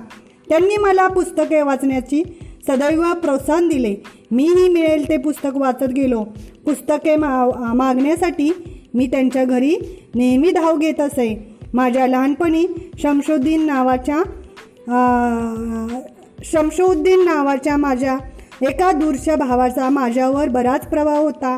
त्यांनी 0.49 0.77
मला 0.77 1.07
पुस्तके 1.07 1.61
वाचण्याची 1.61 2.23
सदैव 2.67 3.03
प्रोत्साहन 3.13 3.67
दिले. 3.67 3.95
मीही 4.31 4.67
मिळेल 4.69 5.07
ते 5.09 5.17
पुस्तक 5.17 5.57
वाचत 5.57 5.91
गेलो. 5.95 6.23
पुस्तके 6.65 7.15
मा 7.15 7.73
मागण्यासाठी 7.75 8.51
मी 8.93 9.07
त्यांच्या 9.07 9.43
घरी 9.45 9.75
नेहमी 10.15 10.51
धाव 10.51 10.77
घेत 10.77 10.99
असे. 10.99 11.57
माझ्या 11.73 12.07
लहानपणी 12.07 12.65
शमशुद्दीन 12.97 13.65
नावाच्या 13.65 14.21
शमशुद्दीन 16.43 17.23
नावाच्या 17.25 17.75
माझ्या 17.77 18.17
एका 18.61 18.91
दूरच्या 18.91 19.35
भावाचा 19.35 19.89
माझ्यावर 19.89 20.47
बराच 20.47 20.87
प्रभाव 20.87 21.23
होता. 21.23 21.57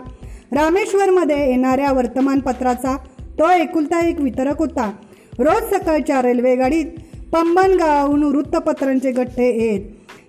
रामेश्वरमध्ये 0.52 1.50
येणाऱ्या 1.50 1.92
वर्तमानपत्राचा 1.92 2.96
तो 3.40 3.50
एकुलता 3.50 4.08
एक 4.08 4.20
वितरक 4.20 4.60
होता. 4.60 4.92
रोज 5.40 5.74
सकाळच्या 5.74 6.22
रेल्वेगाडीत 6.22 6.86
पंबन 7.34 7.74
गावाहून 7.80 8.24
वृत्तपत्रांचे 8.24 9.12
गठ्ठे 9.12 9.50
येत. 9.58 9.82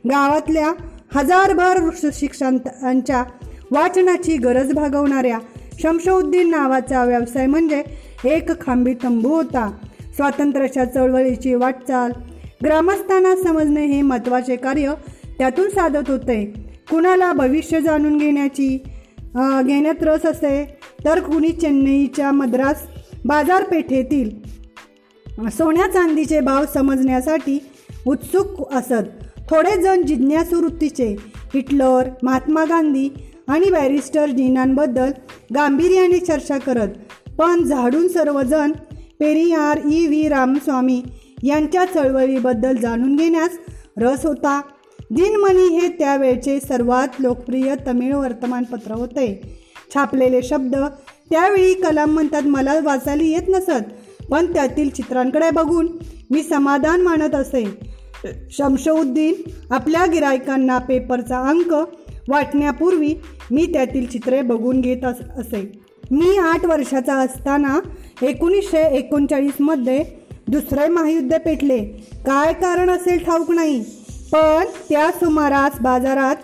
गावातल्या 0.08 0.72
हजारभर 1.14 1.78
शिक्षकांच्या 2.12 3.22
वाचनाची 3.70 4.36
गरज 4.36 4.72
भागवणाऱ्या 4.74 5.38
शमशउद्दीन 5.82 6.50
नावाचा 6.50 7.04
व्यवसाय 7.04 7.46
म्हणजे 7.46 7.82
एक 8.24 8.50
खांबी 8.60 8.94
तंबू 9.02 9.28
होता. 9.28 9.70
स्वातंत्र्याच्या 10.16 10.84
चळवळीची 10.84 11.54
वाटचाल 11.54 12.12
ग्रामस्थांना 12.64 13.34
समजणे 13.36 13.86
हे 13.86 14.00
महत्त्वाचे 14.02 14.56
कार्य 14.56 14.92
त्यातून 15.38 15.68
साधत 15.68 16.10
होते. 16.10 16.44
कुणाला 16.90 17.32
भविष्य 17.32 17.80
जाणून 17.80 18.16
घेण्याची 18.18 18.76
घेण्यात 19.36 20.02
रस 20.02 20.26
असे 20.26 20.64
तर 21.04 21.20
कुणी 21.20 21.52
चेन्नईच्या 21.52 22.30
मद्रास 22.32 22.86
बाजारपेठेतील 23.24 24.30
सोन्या 25.40 25.86
चांदीचे 25.86 26.40
भाव 26.40 26.64
समजण्यासाठी 26.74 27.58
उत्सुक 28.06 28.72
असत. 28.74 29.06
थोडे 29.50 29.80
जण 29.82 30.02
जिज्ञासू 30.02 30.60
वृत्तीचे 30.60 31.06
हिटलर 31.54 32.08
महात्मा 32.22 32.64
गांधी 32.64 33.08
आणि 33.48 33.70
बॅरिस्टर 33.70 34.26
जीनांबद्दल 34.26 35.10
गांभीर्याने 35.54 36.18
चर्चा 36.18 36.58
करत 36.58 36.88
पण 37.38 37.62
झाडून 37.64 38.08
सर्वजण 38.08 38.72
पेरियार 39.20 39.78
ई 39.90 40.06
व्ही 40.06 40.28
रामस्वामी 40.28 41.02
यांच्या 41.42 41.84
चळवळीबद्दल 41.84 42.76
जाणून 42.76 43.16
घेण्यास 43.16 43.58
रस 43.98 44.26
होता. 44.26 44.60
दिनमणी 45.10 45.66
हे 45.78 45.88
त्यावेळचे 45.88 46.58
सर्वात 46.60 47.20
लोकप्रिय 47.20 47.74
तमिळ 47.86 48.14
वर्तमानपत्र 48.14 48.94
होते. 48.94 49.26
छापलेले 49.94 50.42
शब्द 50.42 50.76
त्यावेळी 51.30 51.74
कलाम 51.74 52.10
म्हणतात 52.10 52.42
मला 52.42 52.78
वाचायला 52.84 53.22
येत 53.22 53.48
नसत. 53.48 53.92
पण 54.30 54.52
त्यातील 54.52 54.90
चित्रांकडे 54.90 55.50
बघून 55.50 55.88
मी 56.30 56.42
समाधान 56.42 57.00
मानत 57.00 57.34
असे. 57.34 57.64
शमशउद्दीन 58.50 59.34
आपल्या 59.70 60.04
गिरायकांना 60.06 60.78
पेपरचा 60.78 61.40
अंक 61.40 61.72
वाटण्यापूर्वी 62.28 63.14
मी 63.50 63.66
त्यातील 63.66 64.06
चित्रे 64.06 64.40
बघून 64.42 64.80
घेत 64.80 65.04
अस 65.04 65.20
असे. 65.38 65.60
मी 66.10 66.36
आठ 66.38 66.64
वर्षाचा 66.64 67.14
असताना 67.14 67.78
एकोणीसशे 68.22 68.82
एकोणचाळीसमध्ये 68.96 70.04
दुसरे 70.48 70.88
महायुद्ध 70.88 71.38
पेटले. 71.38 71.78
काय 72.26 72.52
कारण 72.52 72.90
असेल 72.90 73.24
ठाऊक 73.24 73.50
नाही 73.50 73.80
पण 74.32 74.64
त्या 74.88 75.10
सुमारास 75.10 75.80
बाजारात 75.80 76.36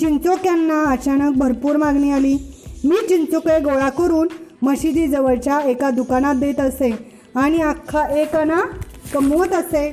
चिंचोक्यांना 0.00 0.82
अचानक 0.90 1.36
भरपूर 1.36 1.76
मागणी 1.76 2.10
आली. 2.10 2.36
मी 2.84 2.96
चिंचोके 3.08 3.58
गोळा 3.60 3.88
करून 3.88 4.28
मशिदीजवळच्या 4.62 5.60
एका 5.60 5.90
दुकानात 5.90 6.34
देत 6.34 6.60
असे 6.60 6.90
आणि 7.34 7.60
अख्खा 7.62 8.04
एक 8.20 8.34
आणा 8.36 8.60
कमवत 9.14 9.52
असे. 9.52 9.90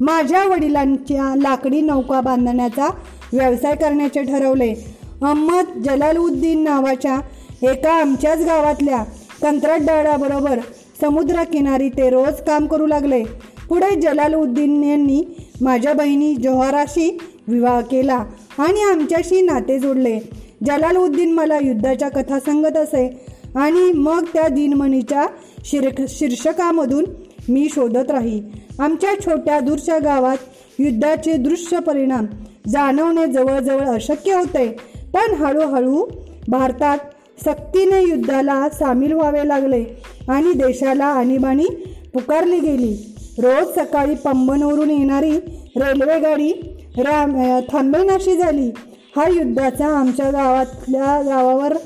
माझ्या 0.00 0.44
वडिलांच्या 0.44 1.34
लाकडी 1.36 1.80
नौका 1.80 2.20
बांधण्याचा 2.20 2.88
व्यवसाय 3.32 3.74
करण्याचे 3.74 4.22
ठरवले. 4.22 4.74
अहमद 5.22 5.82
जलालुद्दीन 5.84 6.62
नावाच्या 6.64 7.18
एका 7.62 7.92
आमच्याच 7.92 8.44
गावातल्या 8.44 9.02
कंत्राटदाराबरोबर 9.42 10.60
समुद्रकिनारी 11.00 11.88
ते 11.88 12.10
रोज 12.10 12.40
काम 12.46 12.66
करू 12.66 12.86
लागले. 12.86 13.22
पुढे 13.68 13.94
जलालुद्दीन 14.00 14.82
यांनी 14.84 15.22
माझ्या 15.60 15.92
बहिणी 15.92 16.34
जोहाराशी 16.34 17.18
विवाह 17.48 17.80
केला 17.80 18.22
आणि 18.58 18.82
आमच्याशी 18.82 19.40
नाते 19.40 19.78
जोडले. 19.78 20.18
जलालउद्दीन 20.66 21.32
मला 21.32 21.58
युद्धाच्या 21.58 22.08
कथा 22.08 22.38
सांगत 22.38 22.76
असे 22.76 23.26
आणि 23.54 23.92
मग 23.92 24.24
त्या 24.34 24.48
दिनमणीच्या 24.48 25.26
शीर 25.64 25.88
शीर्षकामधून 26.08 27.04
मी 27.48 27.68
शोधत 27.74 28.10
राही. 28.10 28.42
आमच्या 28.80 29.12
छोट्या 29.26 29.60
दूरच्या 29.60 29.98
गावात 29.98 30.36
युद्धाचे 30.78 31.36
दृश्य 31.36 31.78
परिणाम 31.78 32.26
जाणवणे 32.68 33.26
जवळजवळ 33.32 33.86
अशक्य 33.86 34.34
होते. 34.34 34.68
पण 35.14 35.34
हळूहळू 35.34 36.06
भारतात 36.48 36.98
सक्तीने 37.44 38.02
युद्धाला 38.08 38.68
सामील 38.68 39.12
व्हावे 39.12 39.48
लागले 39.48 39.84
आणि 40.28 40.52
देशाला 40.52 41.04
आणीबाणी 41.04 41.66
पुकारली 42.14 42.58
गेली. 42.58 42.92
रोज 43.38 43.74
सकाळी 43.74 44.14
पंबनवरून 44.14 44.90
येणारी 44.90 45.36
रेल्वेगाडी 45.76 46.52
राम 46.98 47.36
थांबेनाशी 47.72 48.36
झाली. 48.36 48.70
हा 49.16 49.28
युद्धाचा 49.28 49.86
आमच्या 49.86 50.30
गावातल्या 50.30 51.22
गावावर 51.22 51.76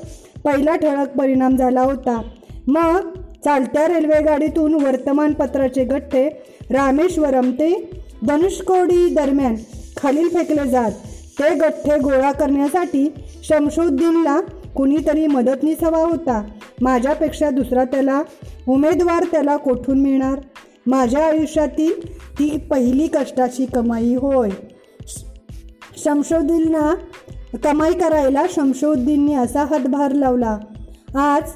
पहिला 0.43 0.75
ठळक 0.75 1.17
परिणाम 1.17 1.55
झाला 1.55 1.81
होता. 1.81 2.21
मग 2.67 3.09
चालत्या 3.45 3.87
रेल्वेगाडीतून 3.87 4.73
वर्तमानपत्राचे 4.73 5.83
गठ्ठे 5.83 6.29
रामेश्वरम 6.69 7.51
ते 7.51 7.89
धनुषकोडी 8.27 9.13
दरम्यान 9.13 9.55
खालील 9.97 10.29
फेकले 10.29 10.69
जात. 10.69 10.91
ते 11.39 11.55
गठ्ठे 11.55 11.99
गोळा 11.99 12.31
करण्यासाठी 12.31 13.13
शमशुद्दीनला 13.43 14.39
कुणीतरी 14.75 15.27
मदतनीस 15.27 15.83
हवा 15.83 15.97
होता. 15.97 16.43
माझ्यापेक्षा 16.81 17.49
दुसरा 17.49 17.83
त्याला 17.83 18.21
उमेदवार 18.67 19.23
त्याला 19.31 19.57
कोठून 19.57 19.99
मिळणार? 19.99 20.39
माझ्या 20.87 21.25
आयुष्यातील 21.25 22.13
ती 22.39 22.57
पहिली 22.57 23.07
कष्टाची 23.07 23.65
कमाई 23.65 24.15
होय. 24.15 24.49
शमशुद्दीनला 25.97 26.93
कमाई 27.63 27.93
करायला 27.93 28.43
शमशुद्दीनने 28.49 29.33
असा 29.35 29.63
हातभार 29.69 30.11
लावला. 30.13 30.57
आज 31.17 31.51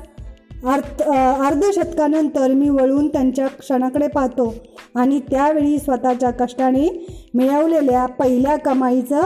अर्थ 0.66 1.02
अर्धशतकानंतर 1.02 2.52
मी 2.54 2.70
वळून 2.70 3.08
त्यांच्या 3.08 3.48
क्षणाकडे 3.48 4.08
पाहतो 4.08 4.54
आणि 4.96 5.20
त्यावेळी 5.30 5.78
स्वतःच्या 5.80 6.32
कष्टाने 6.32 6.88
मिळवलेल्या 7.34 8.06
पहिल्या 8.20 8.56
कमाईचा 8.56 9.22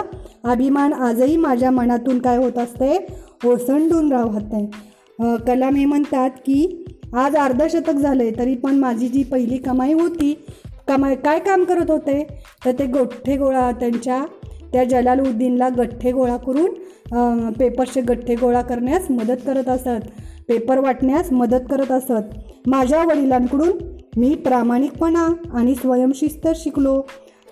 अभिमान 0.51 0.93
आजही 0.93 1.35
माझ्या 1.37 1.71
मनातून 1.71 2.19
काय 2.19 2.37
होत 2.37 2.57
असते 2.57 2.97
ओसंडून 3.45 4.11
राहते 4.11 4.65
कलाम 5.47 5.75
हे 5.75 5.85
म्हणतात 5.85 6.29
की 6.45 6.85
आज 7.13 7.35
अर्धशतक 7.35 8.05
आहे 8.05 8.31
तरी 8.39 8.55
पण 8.55 8.75
माझी 8.75 9.07
जी 9.07 9.23
पहिली 9.23 9.57
कमाई 9.57 9.93
होती 9.93 10.33
कमाई 10.87 11.15
काय 11.15 11.39
काम 11.39 11.63
करत 11.63 11.91
होते 11.91 12.23
तर 12.65 12.71
ते 12.71 12.85
गोठ्ठे 12.85 13.37
गोळा 13.37 13.71
त्यांच्या 13.71 14.23
त्या 14.73 14.83
जलालुद्दीनला 14.83 15.69
गठ्ठे 15.69 16.11
गोळा 16.11 16.37
करून 16.37 17.51
पेपरचे 17.51 18.01
गठ्ठे 18.01 18.35
गोळा 18.35 18.61
करण्यास 18.61 19.09
मदत 19.11 19.41
करत 19.45 19.69
असत. 19.69 20.07
पेपर 20.47 20.79
वाटण्यास 20.79 21.31
मदत 21.31 21.69
करत 21.69 21.91
असत. 21.91 22.67
माझ्या 22.67 23.03
वडिलांकडून 23.03 23.69
मी 24.17 24.33
प्रामाणिकपणा 24.35 25.27
आणि 25.53 25.75
स्वयंशिस्त 25.75 26.47
शिकलो. 26.55 26.99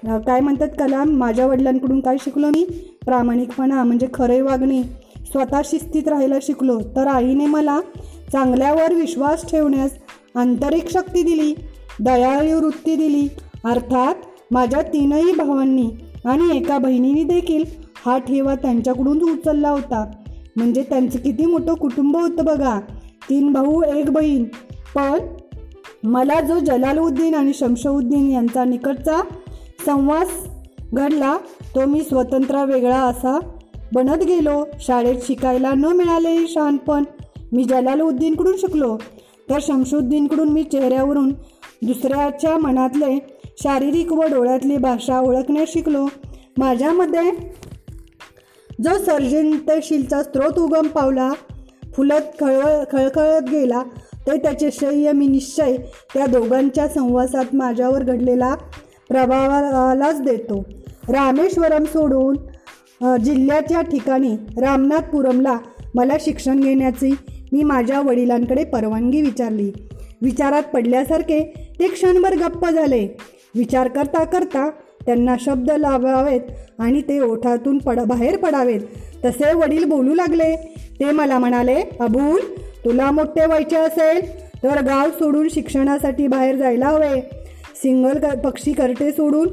काय 0.04 0.40
म्हणतात 0.40 0.70
कलाम 0.80 1.10
माझ्या 1.18 1.46
वडिलांकडून 1.48 2.00
काय 2.00 2.18
शिकलो 2.20 2.48
मी? 2.48 2.66
प्रामाणिकपणा 3.06 3.84
म्हणजे 3.84 4.08
खरे 4.14 4.42
वागणे. 4.42 4.82
स्वतः 5.32 5.62
शिस्तीत 5.66 6.08
राहायला 6.08 6.36
शिकलो 6.42 6.80
तर 6.96 7.08
आईने 7.08 7.46
मला 7.46 7.80
चांगल्यावर 8.32 8.94
विश्वास 8.94 9.46
ठेवण्यास 9.52 9.92
आंतरिक 10.36 10.90
शक्ती 10.90 11.24
दिली 11.24 11.54
दयाळू 12.00 12.60
वृत्ती 12.60 12.96
दिली. 12.96 13.28
अर्थात 13.66 14.16
माझ्या 14.52 14.82
तीनही 14.82 15.32
भावांनी 15.32 15.90
आणि 16.26 16.58
एका 16.58 16.78
बहिणीने 16.78 17.24
देखील 17.24 17.64
हा 18.06 18.18
ठेवा 18.18 18.56
त्यांच्याकडून 18.56 19.22
उचलला 19.22 19.70
होता. 19.70 20.12
म्हणजे 20.56 20.84
त्यांचं 20.84 21.20
किती 21.20 21.46
मोठं 21.46 21.74
कुटुंब 21.74 22.18
होतं 22.18 22.46
बघा. 22.46 22.80
तीन 23.30 23.52
भाऊ 23.54 23.84
एक 23.84 24.10
बहीण. 24.10 24.44
पण 24.96 25.20
मला 26.04 26.42
जो 26.42 26.60
जलालुद्दीन 26.60 27.36
आणि 27.36 27.52
शमशुद्दीन 27.54 28.32
यांचा 28.32 28.66
निकटचा 28.66 29.22
संवास 29.86 30.30
घडला 30.94 31.38
तो 31.76 31.86
मी 31.86 32.02
स्वतंत्र 32.02 32.66
वेगळा 32.66 33.02
असा 33.02 33.40
बनत 33.94 34.24
गेलो. 34.24 34.66
शाळेत 34.80 35.16
शिकायला 35.28 35.74
न 35.74 35.86
मिळाले 35.86 36.48
शहाणपण 36.48 37.04
मी 37.52 37.64
जलालुद्दीनकडून 37.64 38.58
शिकलो. 38.58 38.98
तर 39.50 39.58
शमशुद्दीनकडून 39.62 40.50
मी 40.50 40.64
चेहऱ्यावरून 40.64 41.30
दुसऱ्याच्या 41.82 42.58
मनातले 42.58 43.33
शारीरिक 43.62 44.12
व 44.14 44.22
डोळ्यातली 44.24 44.78
भाषा 44.78 45.20
ओळखण्यास 45.20 45.70
शिकलो. 45.70 46.06
माझ्यामध्ये 46.58 47.32
जो 48.84 48.98
सर्जनशीलचा 49.06 50.22
स्रोत 50.24 50.60
उगम 50.60 50.88
पावला 50.88 51.32
फुलत 51.96 52.40
खळवळ 52.40 52.84
खळखळत 52.92 53.50
गेला 53.50 53.82
ते 54.28 54.38
त्याचे 54.38 54.70
श्रेय 54.72 55.12
मी 55.12 55.28
निश्चय 55.28 55.76
त्या 56.14 56.26
दोघांच्या 56.26 56.88
संवासात 56.88 57.56
माझ्यावर 57.56 58.04
घडलेला 58.04 58.54
प्रभावालाच 59.10 60.22
देतो. 60.22 60.64
रामेश्वरम 61.10 61.84
सोडून 61.84 63.18
जिल्ह्याच्या 63.24 63.82
ठिकाणी 63.82 64.36
रामनाथपुरमला 64.62 65.58
मला 65.96 66.18
शिक्षण 66.20 66.60
घेण्याची 66.60 67.12
मी 67.54 67.64
माझ्या 67.64 68.00
वडिलांकडे 68.02 68.64
परवानगी 68.64 69.22
विचारली. 69.22 69.72
विचारात 70.22 70.64
पडल्यासारखे 70.64 71.42
ते 71.80 71.88
क्षणभर 71.88 72.36
गप्प 72.36 72.68
झाले. 72.70 73.08
विचार 73.56 73.88
करता 73.88 74.24
करता 74.24 74.70
त्यांना 75.06 75.36
शब्द 75.40 75.72
लावावेत 75.72 76.42
आणि 76.80 77.02
ते 77.02 77.20
ओठातून 77.20 77.78
पड 77.78 78.00
बाहेर 78.00 78.38
पडावेत. 78.38 78.80
तसे 79.26 79.54
वडील 79.54 79.84
बोलू 79.84 80.14
लागले. 80.16 80.56
ते 81.00 81.12
मला 81.12 81.38
म्हणाले 81.40 81.82
अबुल 82.00 82.40
तुला 82.86 83.12
मोठे 83.12 83.46
व्हायचे 83.46 83.76
असेल 83.76 84.22
तर 84.64 84.82
गाव 84.82 85.10
सोडून 85.10 85.48
शिक्षणासाठी 85.50 86.28
बाहेर 86.28 86.56
जायला 86.56 86.88
हवे. 86.88 87.22
सिंगल 87.76 88.18
कर 88.20 88.36
पक्षी 88.36 88.74
करटे 88.74 89.12
सोडून 89.12 89.48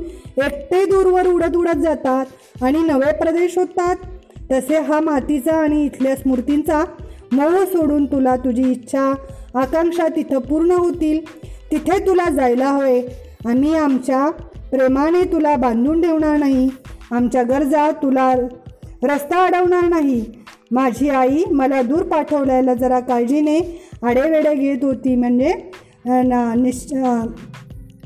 एकटे 0.44 0.84
दूरवर 0.84 1.26
उडत 1.26 1.56
उडत 1.56 1.78
जातात 1.78 2.62
आणि 2.62 2.78
नवे 2.78 3.12
प्रदेश 3.12 3.58
होतात 3.58 3.96
तसे 4.52 4.78
हा 4.78 5.00
मातीचा 5.00 5.56
आणि 5.56 5.84
इथल्या 5.84 6.14
स्मृतींचा 6.16 6.84
मोह 7.32 7.64
सोडून 7.64 8.04
तुला 8.04 8.36
तुझी 8.36 8.70
इच्छा 8.70 9.14
आकांक्षा 9.54 10.06
तिथं 10.16 10.38
पूर्ण 10.38 10.70
होतील. 10.70 11.18
तिथे 11.70 12.06
तुला 12.06 12.30
जायला 12.30 12.68
हवे. 12.68 13.02
आम्ही 13.46 13.76
आमच्या 13.76 14.30
प्रेमाने 14.70 15.32
तुला 15.32 15.56
बांधून 15.56 16.02
ठेवणार 16.02 16.36
नाही. 16.36 16.68
आमच्या 17.12 17.42
गरजा 17.42 17.90
तुला 17.90 18.34
रस्ता 19.02 19.44
अडवणार 19.44 19.84
नाही. 19.84 20.24
माझी 20.70 21.08
आई 21.08 21.44
मला 21.50 21.82
दूर 21.82 22.02
पाठवल्याला 22.02 22.74
जरा 22.74 23.00
काळजीने 23.00 23.88
आडेवेडे 24.02 24.54
घेत 24.54 24.78
होती. 24.82 25.16
म्हणजे 25.16 25.70
निश 26.06 26.60
निश्च 26.60 26.94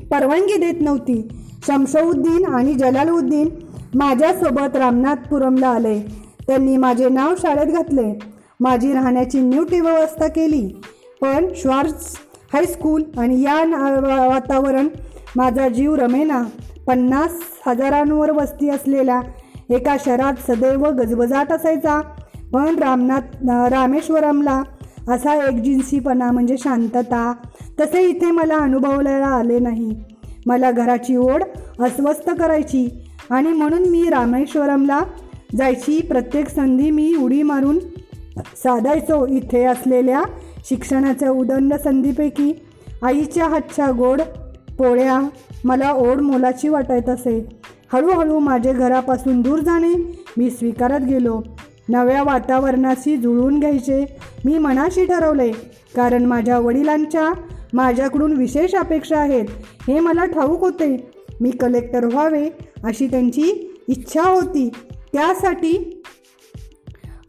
परवानगी 0.09 0.57
देत 0.57 0.81
नव्हती. 0.81 1.27
शमशउद्दीन 1.67 2.45
आणि 2.45 2.73
जलालुद्दीन 2.73 3.49
माझ्यासोबत 3.95 4.75
रामनाथपुरमला 4.75 5.67
आले. 5.67 5.99
त्यांनी 6.47 6.77
माझे 6.77 7.09
नाव 7.09 7.35
शाळेत 7.35 7.73
घातले. 7.73 8.19
माझी 8.59 8.93
राहण्याची 8.93 9.39
न्यूटी 9.39 9.79
व्यवस्था 9.79 10.27
केली. 10.27 10.81
पण 11.21 11.47
श्वार्स 11.55 12.17
हायस्कूल 12.53 13.03
आणि 13.17 13.41
या 13.41 13.65
ना- 13.65 14.03
वा- 14.03 14.29
वातावरण 14.29 14.87
माझा 15.35 15.67
जीव 15.67 15.95
रमेना 15.95 16.41
पन्नास 16.87 17.31
हजारांवर 17.67 18.31
वस्ती 18.31 18.69
असलेल्या 18.69 19.19
एका 19.69 19.95
शहरात 20.05 20.33
सदैव 20.47 20.85
गजबजाट 20.91 21.51
असायचा. 21.51 21.99
पण 22.53 22.75
रामनाथ 22.79 23.49
रामेश्वरमला 23.71 24.61
असा 25.09 25.33
एकजिन्सीपणा 25.47 26.31
म्हणजे 26.31 26.55
शांतता 26.57 27.31
तसे 27.79 28.05
इथे 28.07 28.31
मला 28.31 28.57
अनुभवलेला 28.57 29.27
आले 29.27 29.59
नाही. 29.59 29.91
मला 30.45 30.71
घराची 30.71 31.15
ओढ 31.15 31.43
अस्वस्थ 31.79 32.29
करायची 32.29 32.87
आणि 33.29 33.49
म्हणून 33.49 33.89
मी 33.89 34.09
रामेश्वरमला 34.09 35.01
जायची 35.55 36.01
प्रत्येक 36.01 36.49
संधी 36.49 36.89
मी 36.91 37.13
उडी 37.15 37.41
मारून 37.43 37.79
साधायचो. 38.55 39.25
इथे 39.27 39.63
असलेल्या 39.63 40.23
शिक्षणाच्या 40.69 41.31
उदंड 41.31 41.73
संधीपैकी 41.73 42.51
आईच्या 43.03 43.47
हातच्या 43.47 43.91
गोड 43.91 44.21
पोळ्या 44.77 45.21
मला 45.63 45.91
ओढ 45.91 46.21
मोलाची 46.21 46.69
वाटत 46.69 47.09
असे. 47.09 47.59
हळूहळू 47.93 48.39
माझे 48.39 48.73
घरापासून 48.73 49.41
दूर 49.41 49.59
जाणे 49.59 50.23
मी 50.37 50.49
स्वीकारत 50.49 50.99
गेलो. 50.99 51.41
नव्या 51.89 52.23
वातावरणाशी 52.23 53.17
जुळवून 53.17 53.59
घ्यायचे 53.59 54.17
मी 54.45 54.57
मनाशी 54.57 55.05
ठरवले. 55.05 55.51
कारण 55.95 56.25
माझ्या 56.25 56.59
वडिलांच्या 56.59 57.31
माझ्याकडून 57.73 58.33
विशेष 58.33 58.75
अपेक्षा 58.75 59.17
आहेत. 59.17 59.45
हे 59.87 59.99
मला 59.99 60.25
ठाऊक 60.25 60.59
होते. 60.59 61.11
मी 61.41 61.51
कलेक्टर 61.51 62.05
व्हावे 62.05 62.49
अशी 62.83 63.07
त्यांची 63.07 63.77
इच्छा 63.87 64.29
होती. 64.29 64.69
त्यासाठी 65.13 66.01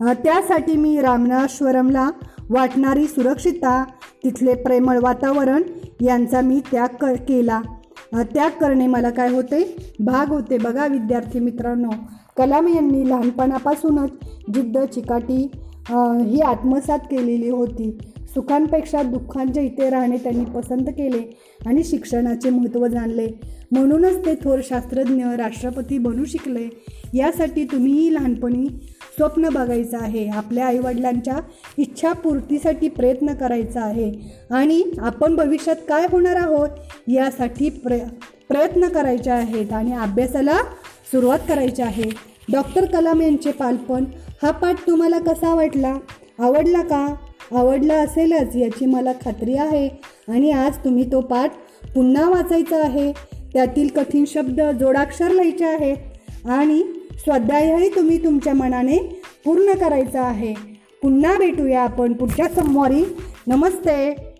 त्यासाठी 0.00 0.76
मी 0.76 1.00
रामनाश्वरमला 1.00 2.10
वाटणारी 2.50 3.06
सुरक्षितता 3.06 3.84
तिथले 4.26 4.54
प्रेमळ 4.54 4.98
वातावरण 4.98 5.62
यांचा 6.00 6.40
मी 6.40 6.60
त्याग 6.70 6.94
क 7.00 7.04
केला. 7.28 7.60
त्याग 8.14 8.50
करणे 8.60 8.86
मला 8.86 9.10
काय 9.10 9.28
होते? 9.30 9.58
भाग 10.00 10.28
होते 10.28 10.58
बघा 10.58 10.86
विद्यार्थी 10.86 11.40
मित्रांनो. 11.40 11.90
कलाम 12.36 12.66
यांनी 12.68 13.08
लहानपणापासूनच 13.10 14.10
जिद्द 14.54 14.78
चिकाटी 14.78 15.50
ही 16.20 16.40
आत्मसात 16.40 16.98
केलेली 17.10 17.50
होती. 17.50 17.98
सुखांपेक्षा 18.34 19.02
दुःखांच्या 19.02 19.62
इथे 19.62 19.90
राहणे 19.90 20.16
त्यांनी 20.16 20.44
पसंत 20.44 20.86
केले 20.86 21.38
आणि 21.66 21.84
शिक्षणाचे 21.84 22.50
महत्त्व 22.50 22.86
जाणले. 22.86 23.26
म्हणूनच 23.70 24.26
ते 24.26 24.34
थोर 24.34 24.58
शास्त्रज्ञ 24.64 25.24
राष्ट्रपती 25.24 25.98
बनू 25.98 26.24
शिकले. 26.24 26.68
यासाठी 27.14 27.64
तुम्हीही 27.64 28.14
लहानपणी 28.14 28.66
स्वप्न 29.16 29.48
बघायचं 29.48 29.98
आहे. 29.98 30.28
आपल्या 30.28 30.66
आईवडिलांच्या 30.66 31.38
इच्छापूर्तीसाठी 31.78 32.88
प्रयत्न 32.88 33.34
करायचा 33.34 33.80
आहे. 33.80 34.12
आणि 34.50 34.82
आपण 34.98 35.36
भविष्यात 35.36 35.76
काय 35.88 36.06
होणार 36.12 36.36
आहोत 36.36 36.68
यासाठी 37.08 37.70
प्र 37.70 37.96
प्रयत्न 38.48 38.88
करायचे 38.88 39.30
आहेत 39.30 39.72
आणि 39.72 39.92
अभ्यासाला 39.92 40.56
सुरुवात 41.12 41.38
करायची 41.48 41.82
आहे. 41.82 42.10
डॉक्टर 42.52 42.84
कलाम 42.84 43.20
यांचे 43.20 43.50
पालपण 43.50 44.04
हा 44.42 44.50
पाठ 44.50 44.86
तुम्हाला 44.86 45.18
कसा 45.18 45.54
वाटला? 45.54 45.96
आवडला 46.38 46.82
का? 46.82 47.14
आवडला 47.54 47.94
असेलच 47.94 48.56
याची 48.56 48.86
मला 48.86 49.12
खात्री 49.12 49.54
आहे. 49.54 49.88
आणि 50.28 50.50
आज 50.50 50.76
तुम्ही 50.76 51.12
तो 51.12 51.20
पाठ 51.20 51.52
पुन्हा 51.94 52.30
वाचायचा 52.30 52.82
आहे. 52.82 53.12
त्यातील 53.54 53.88
कठीण 53.88 54.24
शब्द 54.26 54.60
जोडाक्षर 54.80 55.30
लिहायचे 55.30 55.64
आहेत 55.64 55.96
आणि 56.48 56.82
स्वाध्यायही 57.24 57.88
तुम्ही 57.88 58.24
तुमच्या 58.24 58.54
मनाने 58.54 59.22
पूर्ण 59.44 59.72
करायचा 59.72 60.22
आहे. 60.22 60.54
पुन्हा 61.02 61.38
भेटूया 61.38 61.82
आपण 61.82 62.12
पुढच्या 62.12 62.48
सोमवारी. 62.48 63.16
नमस्ते. 63.46 64.35